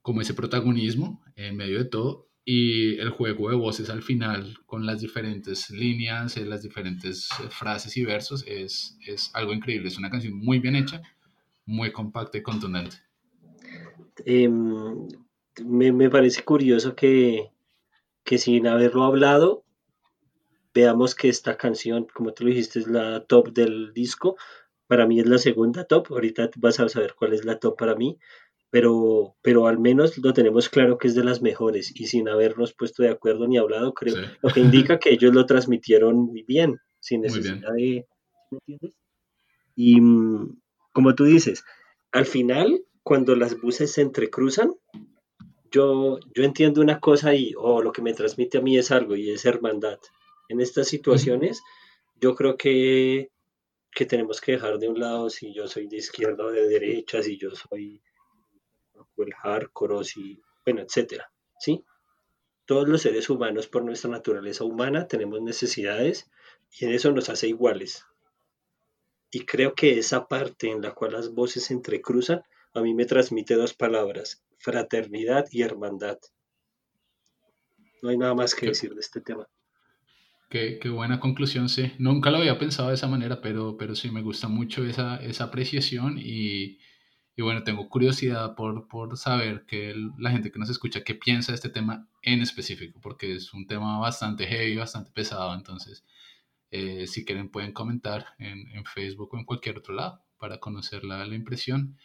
[0.01, 4.85] como ese protagonismo en medio de todo y el juego de voces al final con
[4.85, 9.89] las diferentes líneas, eh, las diferentes frases y versos es, es algo increíble.
[9.89, 11.01] Es una canción muy bien hecha,
[11.65, 13.06] muy compacta y contundente.
[14.25, 15.07] Em,
[15.65, 17.51] me, me, parece curioso que,
[18.23, 19.63] que, sin haberlo hablado,
[20.73, 24.37] veamos que esta canción, como tú lo dijiste, es la top del disco.
[24.87, 26.07] Para mí es la segunda top.
[26.11, 28.17] Ahorita vas a saber cuál es la top para mí
[28.69, 32.73] pero, pero al menos lo tenemos claro que es de las mejores y sin habernos
[32.73, 36.79] puesto de acuerdo ni hablado, creo, lo que indica que ellos lo transmitieron muy bien,
[36.99, 38.05] sin necesidad de...
[38.51, 38.97] ¿Me entiendes?
[39.75, 40.59] Y mm,
[40.91, 41.63] como tú dices,
[42.11, 44.75] al final, cuando las buses se entrecruzan,
[45.71, 49.15] yo, yo entiendo una cosa y oh, lo que me transmite a mí es algo
[49.15, 49.97] y es hermandad.
[50.49, 51.63] En estas situaciones,
[52.19, 53.31] yo creo que,
[53.91, 57.23] que tenemos que dejar de un lado si yo soy de izquierda o de derecha,
[57.23, 58.01] si yo soy
[59.15, 61.31] el hardcore, y, bueno, etcétera,
[61.61, 61.85] ¿sí?
[62.65, 66.29] Todos los seres humanos, por nuestra naturaleza humana, tenemos necesidades
[66.77, 68.05] y en eso nos hace iguales.
[69.31, 72.43] Y creo que esa parte en la cual las voces se entrecruzan,
[72.77, 76.19] a mí me transmite dos palabras, fraternidad y hermandad.
[78.01, 79.47] No hay nada más que decir de este tema.
[80.49, 81.91] Qué, qué, buena conclusión, sí.
[81.97, 85.45] Nunca lo había pensado de esa manera, pero, pero sí me gusta mucho esa, esa
[85.45, 86.77] apreciación y,
[87.35, 91.51] y bueno, tengo curiosidad por, por saber que la gente que nos escucha, qué piensa
[91.51, 95.53] de este tema en específico, porque es un tema bastante heavy, bastante pesado.
[95.53, 96.05] Entonces,
[96.71, 101.03] eh, si quieren pueden comentar en, en, Facebook o en cualquier otro lado para conocer
[101.03, 101.97] la, la impresión.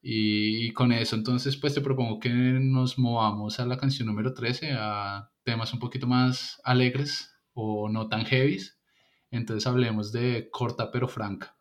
[0.00, 4.72] Y, con eso, entonces, pues te propongo que nos movamos a la canción número 13,
[4.78, 8.78] a temas un poquito más alegres o no tan heavies.
[9.30, 11.58] Entonces hablemos de Corta pero Franca.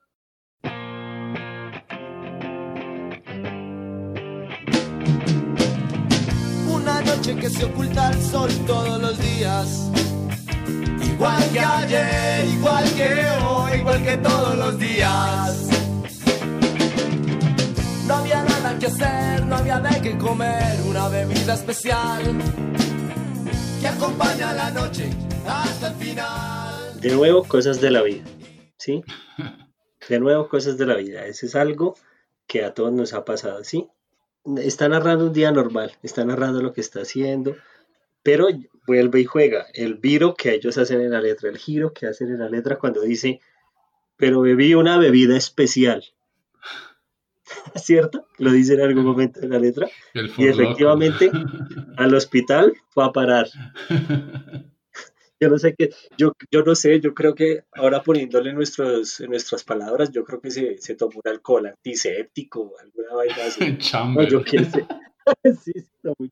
[7.35, 9.91] que se oculta el sol todos los días.
[11.03, 15.66] Igual que ayer, igual que hoy, igual que todos los días.
[19.47, 22.23] No había de qué comer, una bebida especial
[23.79, 25.09] que acompaña la noche
[25.45, 26.99] hasta el final.
[26.99, 28.23] De nuevo, cosas de la vida,
[28.77, 29.03] ¿sí?
[30.09, 31.25] De nuevo, cosas de la vida.
[31.25, 31.95] Eso es algo
[32.47, 33.87] que a todos nos ha pasado, ¿sí?
[34.57, 37.57] está narrando un día normal, está narrando lo que está haciendo,
[38.23, 38.47] pero
[38.85, 39.67] vuelve y juega.
[39.73, 42.77] El viro que ellos hacen en la letra, el giro que hacen en la letra
[42.77, 43.41] cuando dice,
[44.15, 46.03] pero bebí una bebida especial.
[47.75, 48.27] ¿Cierto?
[48.37, 49.87] Lo dice en algún momento en la letra.
[50.37, 51.31] Y efectivamente
[51.97, 53.47] al hospital fue a parar.
[55.39, 59.63] yo no sé qué, yo, yo no sé, yo creo que ahora poniéndole nuestros, nuestras
[59.63, 63.77] palabras, yo creo que se, se tomó un alcohol antiséptico, alguna vaina así.
[64.15, 64.85] no, yo qué sé.
[65.63, 66.31] sí, está muy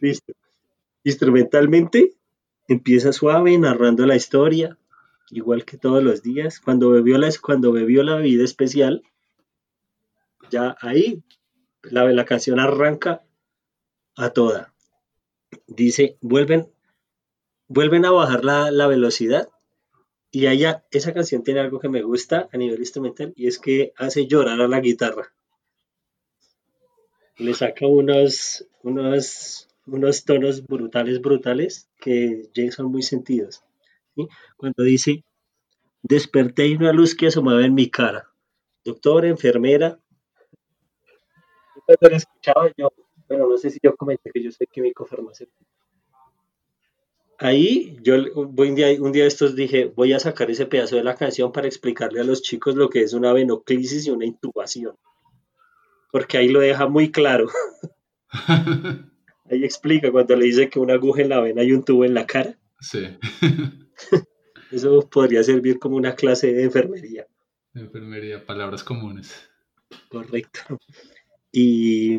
[0.00, 0.32] Listo.
[1.02, 2.14] Instrumentalmente
[2.68, 4.78] empieza suave, narrando la historia,
[5.30, 6.60] igual que todos los días.
[6.60, 9.02] Cuando bebió la, cuando bebió la bebida especial,
[10.50, 11.22] ya ahí
[11.82, 13.22] la, la canción arranca
[14.16, 14.72] a toda
[15.66, 16.70] dice, vuelven,
[17.68, 19.48] vuelven a bajar la, velocidad
[20.30, 23.92] y allá, esa canción tiene algo que me gusta a nivel instrumental y es que
[23.96, 25.32] hace llorar a la guitarra.
[27.36, 33.62] Le saca unos, unos, unos tonos brutales, brutales que son muy sentidos.
[34.56, 35.24] Cuando dice,
[36.02, 38.28] desperté y una luz que asomaba en mi cara.
[38.84, 39.98] Doctor, enfermera.
[41.88, 42.92] Yo escuchaba yo
[43.30, 45.64] bueno, no sé si yo comenté que yo soy químico farmacéutico.
[47.38, 51.04] Ahí yo un día, un día de estos dije, voy a sacar ese pedazo de
[51.04, 54.96] la canción para explicarle a los chicos lo que es una venoclisis y una intubación.
[56.10, 57.46] Porque ahí lo deja muy claro.
[59.48, 62.14] ahí explica cuando le dice que una aguja en la vena y un tubo en
[62.14, 62.58] la cara.
[62.80, 63.16] Sí.
[64.70, 67.26] Eso podría servir como una clase de enfermería.
[67.74, 69.50] enfermería, palabras comunes.
[70.08, 70.78] Correcto.
[71.50, 72.18] Y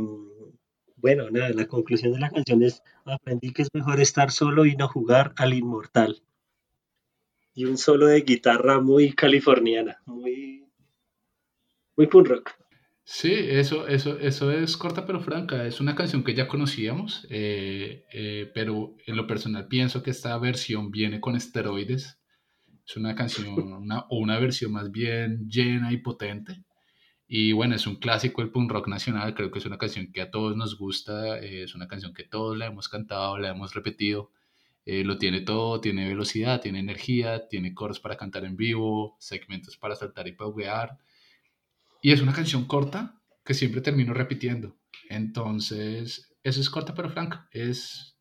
[0.98, 4.76] bueno, nada, la conclusión de la canción es, aprendí que es mejor estar solo y
[4.76, 6.22] no jugar al inmortal.
[7.54, 10.66] y un solo de guitarra muy californiana, muy,
[11.98, 12.52] muy punk rock.
[13.14, 15.66] Sí, eso, eso, eso es corta pero franca.
[15.66, 20.38] Es una canción que ya conocíamos, eh, eh, pero en lo personal pienso que esta
[20.38, 22.20] versión viene con esteroides.
[22.88, 23.48] Es una canción
[23.84, 26.64] una, o una versión más bien llena y potente.
[27.28, 29.36] Y bueno, es un clásico del punk rock nacional.
[29.36, 31.40] Creo que es una canción que a todos nos gusta.
[31.40, 34.32] eh, es una canción que todos la hemos cantado, la hemos repetido.
[34.86, 39.78] Eh, lo tiene todo, tiene velocidad, tiene energía, tiene coros para cantar en vivo, segmentos
[39.78, 40.98] para saltar y pauguear.
[42.02, 44.78] Y es una canción corta que siempre termino repitiendo.
[45.10, 47.48] Entonces, eso es corta pero franca.
[47.52, 48.18] Es,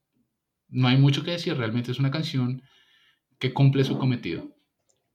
[0.69, 2.63] no hay mucho que decir, realmente es una canción
[3.39, 4.55] que cumple su cometido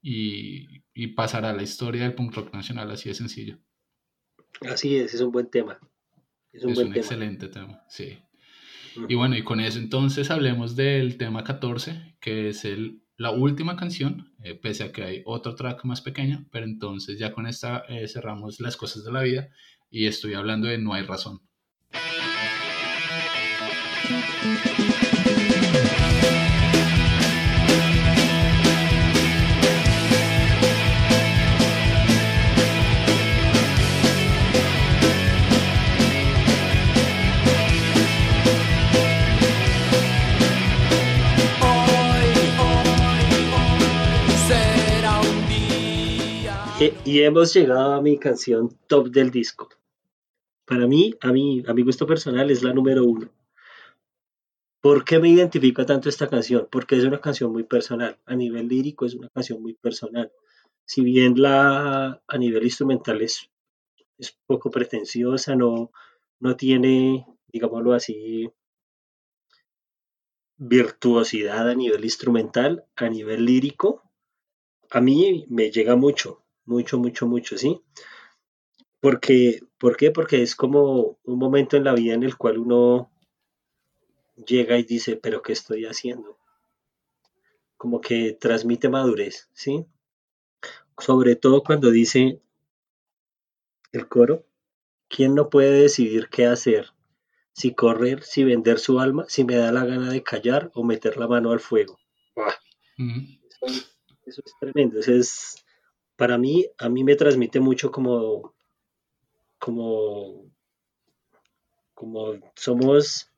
[0.02, 3.60] y, y pasará a la historia del punk rock nacional así de sencillo.
[4.62, 5.80] Así es, es un buen tema.
[6.52, 7.04] Es un Es buen un tema.
[7.04, 8.20] excelente tema, sí.
[9.08, 13.76] Y bueno, y con eso entonces hablemos del tema 14, que es el, la última
[13.76, 17.86] canción, eh, pese a que hay otro track más pequeño, pero entonces ya con esta
[17.88, 19.50] eh, cerramos las cosas de la vida
[19.90, 21.42] y estoy hablando de No hay razón.
[47.04, 49.70] Y hemos llegado a mi canción top del disco.
[50.66, 53.30] Para mí, a mí, a mi gusto personal, es la número uno.
[54.82, 56.68] ¿Por qué me identifica tanto esta canción?
[56.72, 58.20] Porque es una canción muy personal.
[58.26, 60.32] A nivel lírico es una canción muy personal.
[60.86, 63.50] Si bien la a nivel instrumental es,
[64.20, 65.92] es poco pretenciosa, no,
[66.40, 68.52] no tiene, digámoslo así,
[70.58, 74.04] virtuosidad a nivel instrumental, a nivel lírico,
[74.92, 77.82] a mí me llega mucho, mucho, mucho, mucho, ¿sí?
[79.00, 80.12] Porque, ¿por qué?
[80.12, 83.12] Porque es como un momento en la vida en el cual uno
[84.36, 86.38] llega y dice, pero ¿qué estoy haciendo?
[87.78, 89.86] Como que transmite madurez, ¿sí?
[90.98, 92.42] Sobre todo cuando dice
[93.92, 94.46] el coro,
[95.08, 96.92] ¿quién no puede decidir qué hacer?
[97.54, 101.18] Si correr, si vender su alma, si me da la gana de callar o meter
[101.18, 101.98] la mano al fuego.
[102.36, 102.54] ¡Buah!
[102.98, 103.22] Ujú.
[103.62, 103.86] Eso,
[104.26, 105.00] eso es tremendo.
[105.00, 105.65] Eso es,
[106.16, 108.54] para mí, a mí me transmite mucho como,
[109.60, 110.46] como,
[111.94, 113.30] como somos,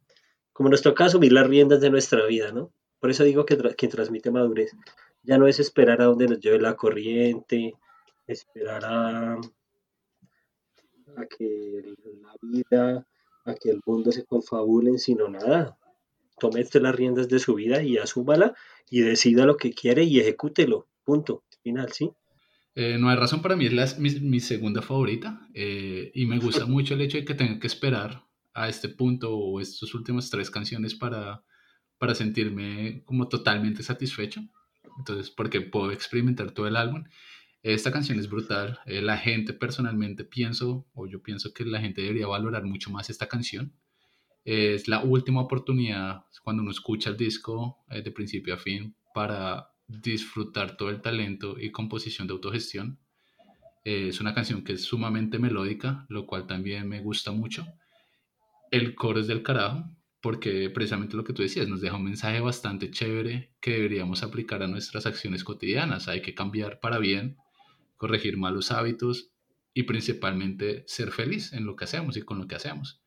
[0.54, 2.72] como nos toca asumir las riendas de nuestra vida, ¿no?
[3.00, 4.72] Por eso digo que, tra- que transmite madurez.
[5.24, 7.76] Ya no es esperar a donde nos lleve la corriente,
[8.28, 9.34] esperar a,
[11.16, 13.06] a que la vida,
[13.46, 15.78] a que el mundo se confabulen, sino nada.
[16.40, 18.56] Tome usted las riendas de su vida y asúmala
[18.90, 20.88] y decida lo que quiere y ejecútelo.
[21.04, 21.44] Punto.
[21.64, 22.12] Final, ¿sí?
[22.80, 26.38] Eh, no hay razón para mí, es la- mi, mi segunda favorita eh, y me
[26.38, 28.24] gusta mucho el hecho de que tenga que esperar
[28.54, 31.44] a este punto o estas últimas tres canciones para,
[31.98, 34.42] para sentirme como totalmente satisfecho.
[35.00, 37.04] Entonces, porque puedo experimentar todo el álbum.
[37.64, 38.80] Esta canción es brutal.
[38.86, 43.10] eh, la gente personalmente pienso, o yo pienso que la gente debería valorar mucho más
[43.10, 43.74] esta canción.
[44.46, 49.70] Es la última oportunidad cuando uno escucha el disco eh, de principio a fin para
[49.88, 53.00] disfrutar todo el talento y composición de autogestión.
[53.86, 57.66] Eh, es una canción que es sumamente melódica, lo cual también me gusta mucho.
[58.70, 59.90] El coro es del carajo,
[60.22, 64.62] porque precisamente lo que tú decías nos deja un mensaje bastante chévere que deberíamos aplicar
[64.62, 66.08] a nuestras acciones cotidianas.
[66.08, 67.38] Hay que cambiar para bien,
[67.96, 69.32] corregir malos hábitos
[69.74, 73.02] y principalmente ser feliz en lo que hacemos y con lo que hacemos.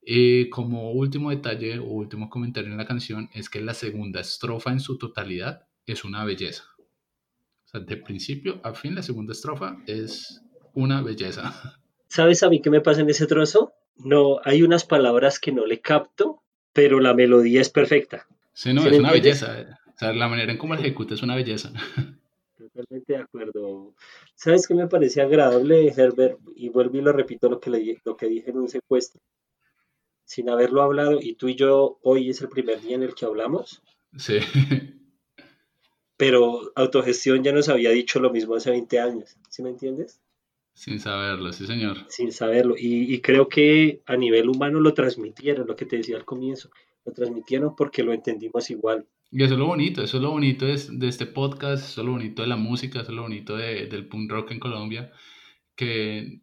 [0.00, 4.70] Y como último detalle o último comentario en la canción es que la segunda estrofa
[4.70, 6.64] en su totalidad es una belleza.
[6.78, 10.42] O sea, de principio a fin la segunda estrofa es
[10.74, 11.78] una belleza.
[12.08, 13.72] ¿Sabes a mí qué me pasa en ese trozo?
[13.96, 16.42] No, hay unas palabras que no le capto,
[16.72, 18.26] pero la melodía es perfecta.
[18.52, 19.40] Sí, no, ¿Sí es una entiendes?
[19.42, 19.80] belleza.
[19.94, 21.72] O sea, la manera en cómo la ejecuta es una belleza.
[22.56, 23.94] Totalmente de acuerdo.
[24.34, 26.38] ¿Sabes qué me parece agradable, Herbert?
[26.56, 29.20] Y vuelvo y lo repito lo que, le, lo que dije en un secuestro.
[30.24, 33.26] Sin haberlo hablado, y tú y yo hoy es el primer día en el que
[33.26, 33.82] hablamos,
[34.16, 34.38] Sí,
[36.16, 39.36] pero autogestión ya nos había dicho lo mismo hace 20 años.
[39.48, 40.20] ¿Sí me entiendes?
[40.76, 41.98] sin saberlo, sí, señor.
[42.08, 42.74] sin saberlo.
[42.76, 46.68] Y, y creo que a nivel humano lo transmitieron, lo que te decía al comienzo,
[47.04, 49.06] lo transmitieron porque lo entendimos igual.
[49.30, 52.04] Y eso es lo bonito, eso es lo bonito de, de este podcast, eso es
[52.04, 55.12] lo bonito de la música, eso es lo bonito de- del punk rock en Colombia,
[55.76, 56.40] que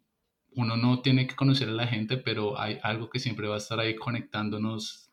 [0.54, 3.58] uno no tiene que conocer a la gente, pero hay algo que siempre va a
[3.58, 5.10] estar ahí conectándonos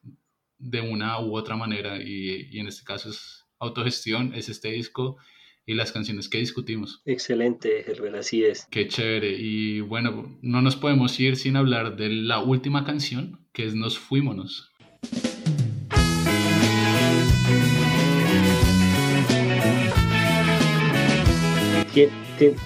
[0.58, 5.18] de una u otra manera y, y en este caso es Autogestión es este disco
[5.66, 7.02] y las canciones que discutimos.
[7.06, 8.66] Excelente, Herbert, así es.
[8.72, 9.36] Qué chévere.
[9.38, 14.00] Y bueno, no nos podemos ir sin hablar de la última canción, que es Nos
[14.00, 14.72] Fuímonos.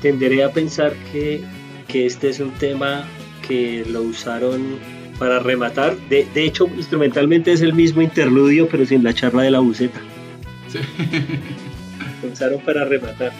[0.03, 1.41] Tenderé a pensar que,
[1.87, 3.07] que este es un tema
[3.47, 4.77] que lo usaron
[5.17, 5.97] para rematar.
[6.09, 9.99] De, de, hecho, instrumentalmente es el mismo interludio, pero sin la charla de la buceta.
[10.73, 10.79] Sí.
[12.23, 13.31] Lo usaron para rematar.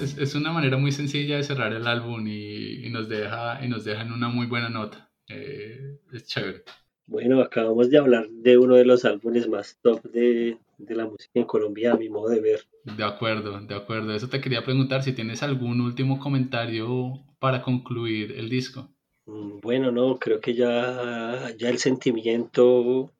[0.00, 3.68] es, es, una manera muy sencilla de cerrar el álbum y, y, nos, deja, y
[3.68, 5.12] nos deja en una muy buena nota.
[5.28, 6.64] Eh, es chévere.
[7.06, 11.30] Bueno, acabamos de hablar de uno de los álbumes más top de, de, la música
[11.34, 12.62] en Colombia, a mi modo de ver.
[12.82, 14.12] De acuerdo, de acuerdo.
[14.12, 18.88] Eso te quería preguntar si tienes algún último comentario para concluir el disco.
[19.26, 23.12] Mm, bueno, no, creo que ya, ya el sentimiento,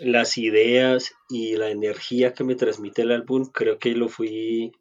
[0.00, 4.72] las ideas y la energía que me transmite el álbum, creo que lo fui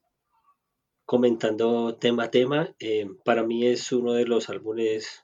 [1.05, 2.75] comentando tema a tema.
[2.79, 5.23] Eh, para mí es uno de los álbumes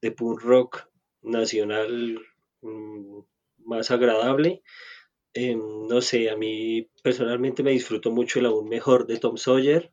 [0.00, 0.88] de punk rock
[1.22, 2.20] nacional
[2.62, 3.20] mm,
[3.64, 4.62] más agradable.
[5.34, 9.92] Eh, no sé, a mí personalmente me disfruto mucho el aún mejor de Tom Sawyer,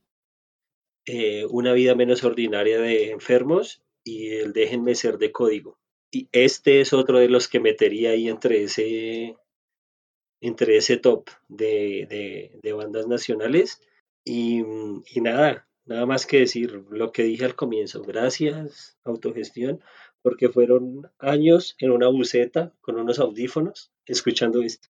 [1.05, 5.77] eh, Una vida menos ordinaria de enfermos y el Déjenme ser de código.
[6.13, 9.35] Y este es otro de los que metería ahí entre ese,
[10.41, 13.81] entre ese top de, de, bandas nacionales.
[14.23, 14.61] Y,
[15.11, 18.03] y, nada, nada más que decir lo que dije al comienzo.
[18.03, 19.81] Gracias, autogestión,
[20.21, 24.89] porque fueron años en una buceta con unos audífonos escuchando esto.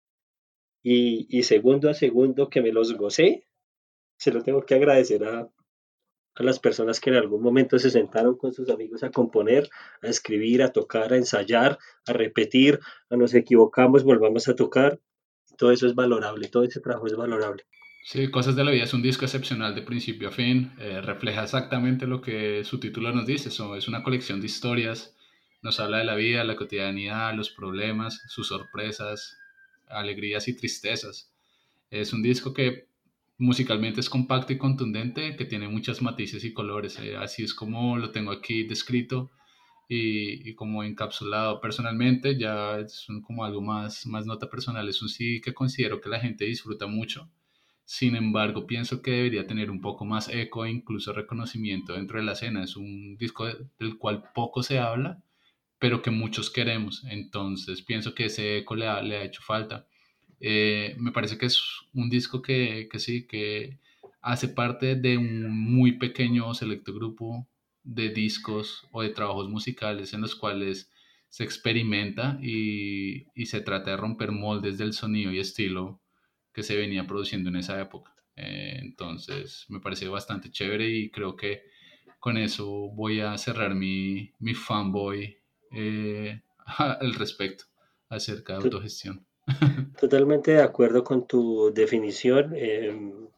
[0.82, 3.46] Y, y segundo a segundo que me los gocé,
[4.18, 5.48] se lo tengo que agradecer a,
[6.36, 9.68] a las personas que en algún momento se sentaron con sus amigos a componer,
[10.02, 12.80] a escribir, a tocar, a ensayar, a repetir,
[13.10, 15.00] a nos equivocamos, volvamos a tocar.
[15.56, 17.64] Todo eso es valorable, todo ese trabajo es valorable.
[18.04, 21.42] Sí, Cosas de la Vida es un disco excepcional de principio a fin, eh, refleja
[21.42, 25.16] exactamente lo que su título nos dice, Eso es una colección de historias,
[25.62, 29.38] nos habla de la vida, la cotidianidad, los problemas, sus sorpresas,
[29.88, 31.32] alegrías y tristezas.
[31.90, 32.88] Es un disco que
[33.38, 36.98] musicalmente es compacto y contundente, que tiene muchos matices y colores.
[36.98, 39.30] Eh, así es como lo tengo aquí descrito
[39.88, 42.38] y, como encapsulado personalmente.
[42.38, 44.88] Ya es como algo más, más nota personal.
[44.88, 47.30] Es un sí que considero que la gente disfruta mucho.
[47.84, 52.24] Sin embargo, pienso que debería tener un poco más eco e incluso reconocimiento dentro de
[52.24, 52.64] la escena.
[52.64, 55.22] Es un disco del cual poco se habla,
[55.78, 57.04] pero que muchos queremos.
[57.04, 59.86] Entonces, pienso que ese eco le le ha hecho falta.
[60.40, 61.62] Eh, me parece que es
[61.94, 63.78] un disco que, que, sí, que
[64.20, 67.46] hace parte de un muy pequeño selecto grupo
[67.82, 70.90] de discos o de trabajos musicales en los cuales
[71.28, 76.00] se experimenta y, y se trata de romper moldes del sonido y estilo
[76.52, 78.14] que se venía produciendo en esa época.
[78.36, 81.62] Eh, entonces me parece bastante chévere y creo que
[82.18, 85.36] con eso voy a cerrar mi, mi fanboy
[85.72, 86.40] eh,
[86.78, 87.64] al respecto
[88.08, 89.26] acerca de autogestión.
[90.00, 92.54] Totalmente de acuerdo con tu definición.
[92.56, 93.28] Em,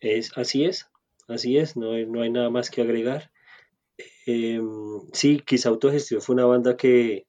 [0.00, 0.90] es, así es,
[1.28, 3.30] así es, no no hay nada más que agregar.
[4.26, 7.26] Em, sí, quizá Autogestión fue una banda que,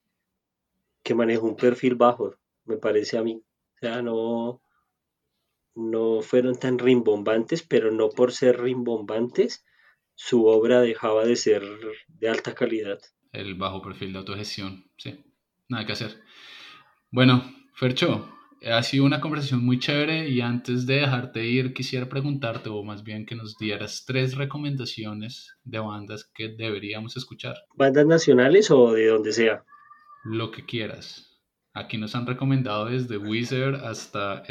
[1.03, 2.35] que manejó un perfil bajo,
[2.65, 3.43] me parece a mí.
[3.75, 4.61] O sea, no,
[5.75, 9.65] no fueron tan rimbombantes, pero no por ser rimbombantes,
[10.15, 11.63] su obra dejaba de ser
[12.07, 12.99] de alta calidad.
[13.31, 15.23] El bajo perfil de autogestión, sí,
[15.69, 16.21] nada que hacer.
[17.09, 17.43] Bueno,
[17.73, 18.29] Fercho,
[18.69, 23.03] ha sido una conversación muy chévere y antes de dejarte ir quisiera preguntarte o más
[23.03, 27.55] bien que nos dieras tres recomendaciones de bandas que deberíamos escuchar.
[27.75, 29.65] ¿Bandas nacionales o de donde sea?
[30.23, 31.39] Lo que quieras.
[31.73, 34.43] Aquí nos han recomendado desde Wizard hasta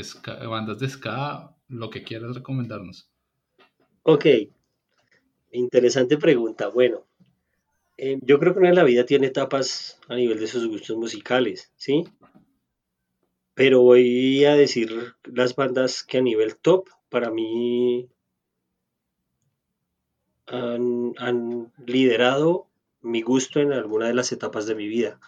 [0.48, 3.08] bandas de ska, lo que quieras recomendarnos.
[4.02, 4.26] Ok,
[5.52, 6.68] interesante pregunta.
[6.68, 7.06] Bueno,
[7.96, 10.96] eh, yo creo que uno en la vida tiene etapas a nivel de sus gustos
[10.96, 12.04] musicales, ¿sí?
[13.54, 18.08] Pero voy a decir las bandas que a nivel top para mí
[20.46, 22.68] han, liderado
[23.02, 25.20] mi gusto en alguna de las etapas de mi vida.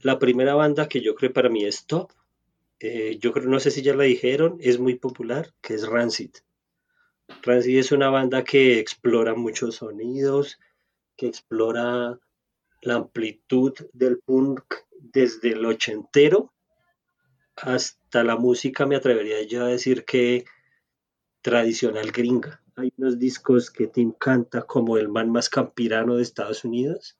[0.00, 2.12] La primera banda que yo creo para mí es top,
[2.80, 6.30] eh, yo creo, no sé si ya la dijeron, es muy popular, que es Rancid.
[7.42, 10.58] Rancid es una banda que explora muchos sonidos,
[11.16, 12.18] que explora
[12.82, 14.62] la amplitud del punk
[14.98, 16.52] desde el ochentero
[17.56, 20.44] hasta la música me atrevería yo a decir que
[21.42, 22.62] tradicional gringa.
[22.76, 27.18] Hay unos discos que te encanta como el man más campirano de Estados Unidos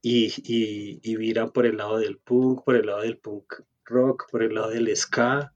[0.00, 0.32] y,
[1.02, 3.54] y, viran por el lado del punk, por el lado del punk
[3.84, 5.52] rock, por el lado del ska.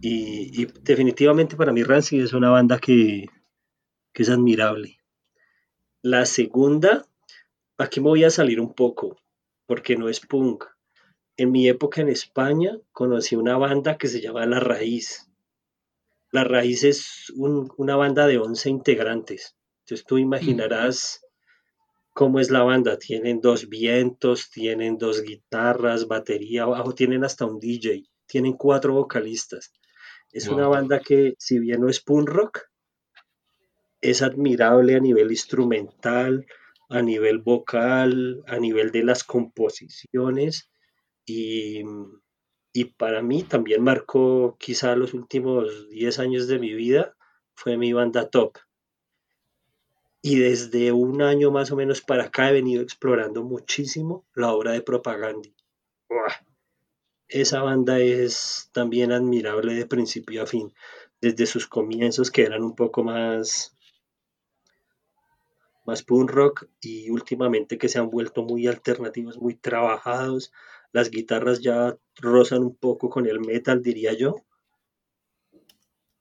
[0.00, 3.26] Y, y definitivamente para mí Rancid es una banda que,
[4.12, 4.98] que es admirable.
[6.00, 7.06] La segunda,
[7.76, 9.20] aquí me voy a salir un poco,
[9.66, 10.64] porque no es punk.
[11.36, 15.28] En mi época en España conocí una banda que se llama La Raíz.
[16.32, 19.56] La Raíz es un- una banda de 11 integrantes.
[19.80, 21.24] Entonces tú imaginarás
[22.14, 22.98] cómo es la banda.
[22.98, 29.72] Tienen dos vientos, tienen dos guitarras, batería, abajo tienen hasta un DJ, tienen cuatro vocalistas.
[30.32, 32.60] Es una banda que, si bien no es punk rock,
[34.00, 36.46] es admirable a nivel instrumental,
[36.88, 40.68] a nivel vocal, a nivel de las composiciones
[41.26, 41.82] y,
[42.72, 47.16] y para mí también marcó quizá los últimos 10 años de mi vida,
[47.54, 48.58] fue mi banda top.
[50.22, 54.72] Y desde un año más o menos para acá he venido explorando muchísimo la obra
[54.72, 55.48] de Propaganda.
[56.08, 56.32] ¡Buah!
[57.28, 60.72] Esa banda es también admirable de principio a fin,
[61.20, 63.76] desde sus comienzos que eran un poco más
[65.86, 70.52] más punk rock y últimamente que se han vuelto muy alternativos, muy trabajados.
[70.92, 74.36] Las guitarras ya rozan un poco con el metal, diría yo,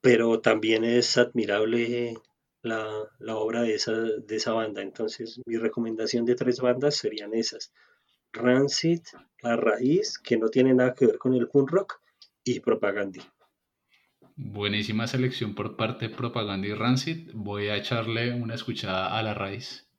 [0.01, 2.15] pero también es admirable
[2.61, 4.81] la, la obra de esa, de esa banda.
[4.81, 7.73] Entonces, mi recomendación de tres bandas serían esas.
[8.33, 9.01] Rancid,
[9.41, 11.99] La Raíz, que no tiene nada que ver con el punk rock,
[12.45, 13.21] y Propaganda.
[14.35, 17.31] Buenísima selección por parte de Propaganda y Rancid.
[17.33, 19.89] Voy a echarle una escuchada a la raíz.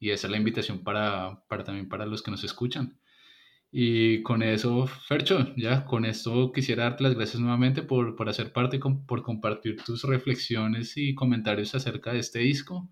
[0.00, 2.98] Y esa es la invitación para, para también para los que nos escuchan.
[3.74, 8.52] Y con eso, Fercho, ya con esto quisiera darte las gracias nuevamente por, por hacer
[8.52, 12.86] parte, por compartir tus reflexiones y comentarios acerca de este disco.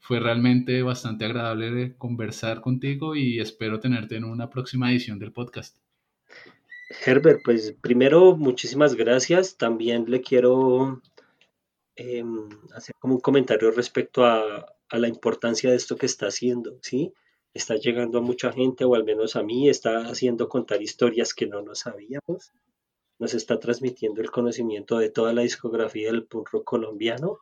[0.00, 5.78] Fue realmente bastante agradable conversar contigo y espero tenerte en una próxima edición del podcast.
[7.06, 9.56] Herbert, pues primero, muchísimas gracias.
[9.56, 11.00] También le quiero
[11.96, 12.22] eh,
[12.74, 17.14] hacer como un comentario respecto a, a, la importancia de esto que está haciendo, ¿sí?
[17.58, 21.48] Está llegando a mucha gente, o al menos a mí, está haciendo contar historias que
[21.48, 22.52] no nos sabíamos.
[23.18, 27.40] Nos está transmitiendo el conocimiento de toda la discografía del punk rock colombiano.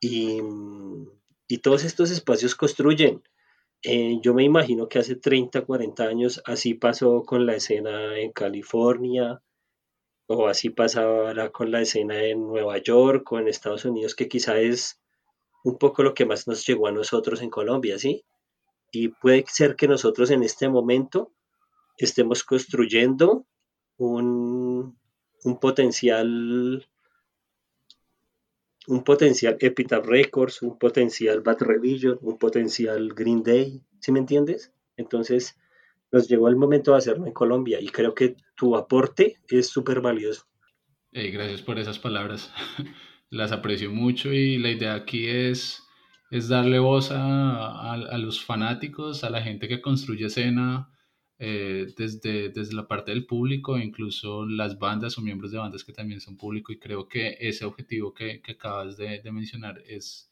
[0.00, 0.40] Y,
[1.46, 3.22] y todos estos espacios construyen.
[3.84, 8.32] Eh, yo me imagino que hace 30, 40 años así pasó con la escena en
[8.32, 9.40] California,
[10.26, 14.58] o así pasaba con la escena en Nueva York o en Estados Unidos, que quizá
[14.58, 15.00] es
[15.62, 18.24] un poco lo que más nos llegó a nosotros en Colombia, ¿sí?
[18.98, 21.30] Y puede ser que nosotros en este momento
[21.98, 23.46] estemos construyendo
[23.98, 24.96] un,
[25.44, 26.88] un potencial
[28.86, 34.72] un potencial Epitaph Records, un potencial Bad Religion, un potencial Green Day, ¿sí me entiendes?
[34.96, 35.58] Entonces,
[36.10, 40.00] nos llegó el momento de hacerlo en Colombia y creo que tu aporte es súper
[40.00, 40.46] valioso.
[41.12, 42.50] Gracias por esas palabras,
[43.30, 45.85] las aprecio mucho y la idea aquí es,
[46.36, 50.90] es darle voz a, a, los fanáticos, a la gente que construye escena
[51.38, 55.92] eh, desde, desde la parte del público, incluso las bandas o miembros de bandas que
[55.92, 56.72] también son público.
[56.72, 60.30] Y creo que ese objetivo que, que acabas de, de, mencionar es,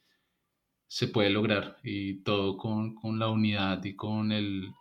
[0.86, 1.78] se puede lograr.
[1.82, 4.72] Y todo con, con la unidad y con el,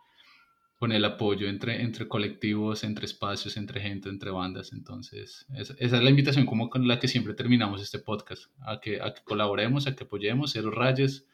[0.84, 4.74] con el apoyo entre, entre colectivos, entre espacios, entre gente, entre bandas.
[4.74, 8.82] Entonces, esa, esa, es la invitación como con la que siempre terminamos este podcast, a
[8.82, 11.26] que, a que colaboremos, a que apoyemos, cero rayes,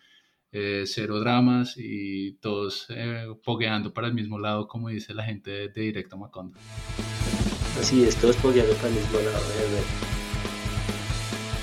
[0.51, 5.49] eh, cero dramas y todos eh, pogueando para el mismo lado, como dice la gente
[5.49, 6.59] de, de Directo Macondo.
[7.79, 9.39] Así es, todos pogueando para el mismo lado.
[9.39, 9.81] Eh,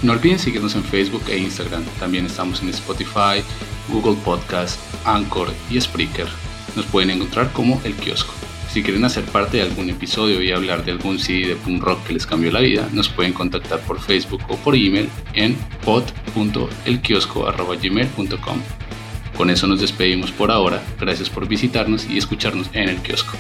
[0.02, 1.84] no olviden seguirnos en Facebook e Instagram.
[2.00, 3.44] También estamos en Spotify,
[3.88, 6.45] Google Podcast, Anchor y Spreaker
[6.76, 8.32] nos pueden encontrar como El Kiosco.
[8.70, 12.06] Si quieren hacer parte de algún episodio y hablar de algún CD de punk rock
[12.06, 18.58] que les cambió la vida, nos pueden contactar por Facebook o por email en pod.elkiosco.gmail.com.
[19.36, 23.36] Con eso nos despedimos por ahora, gracias por visitarnos y escucharnos en el kiosco.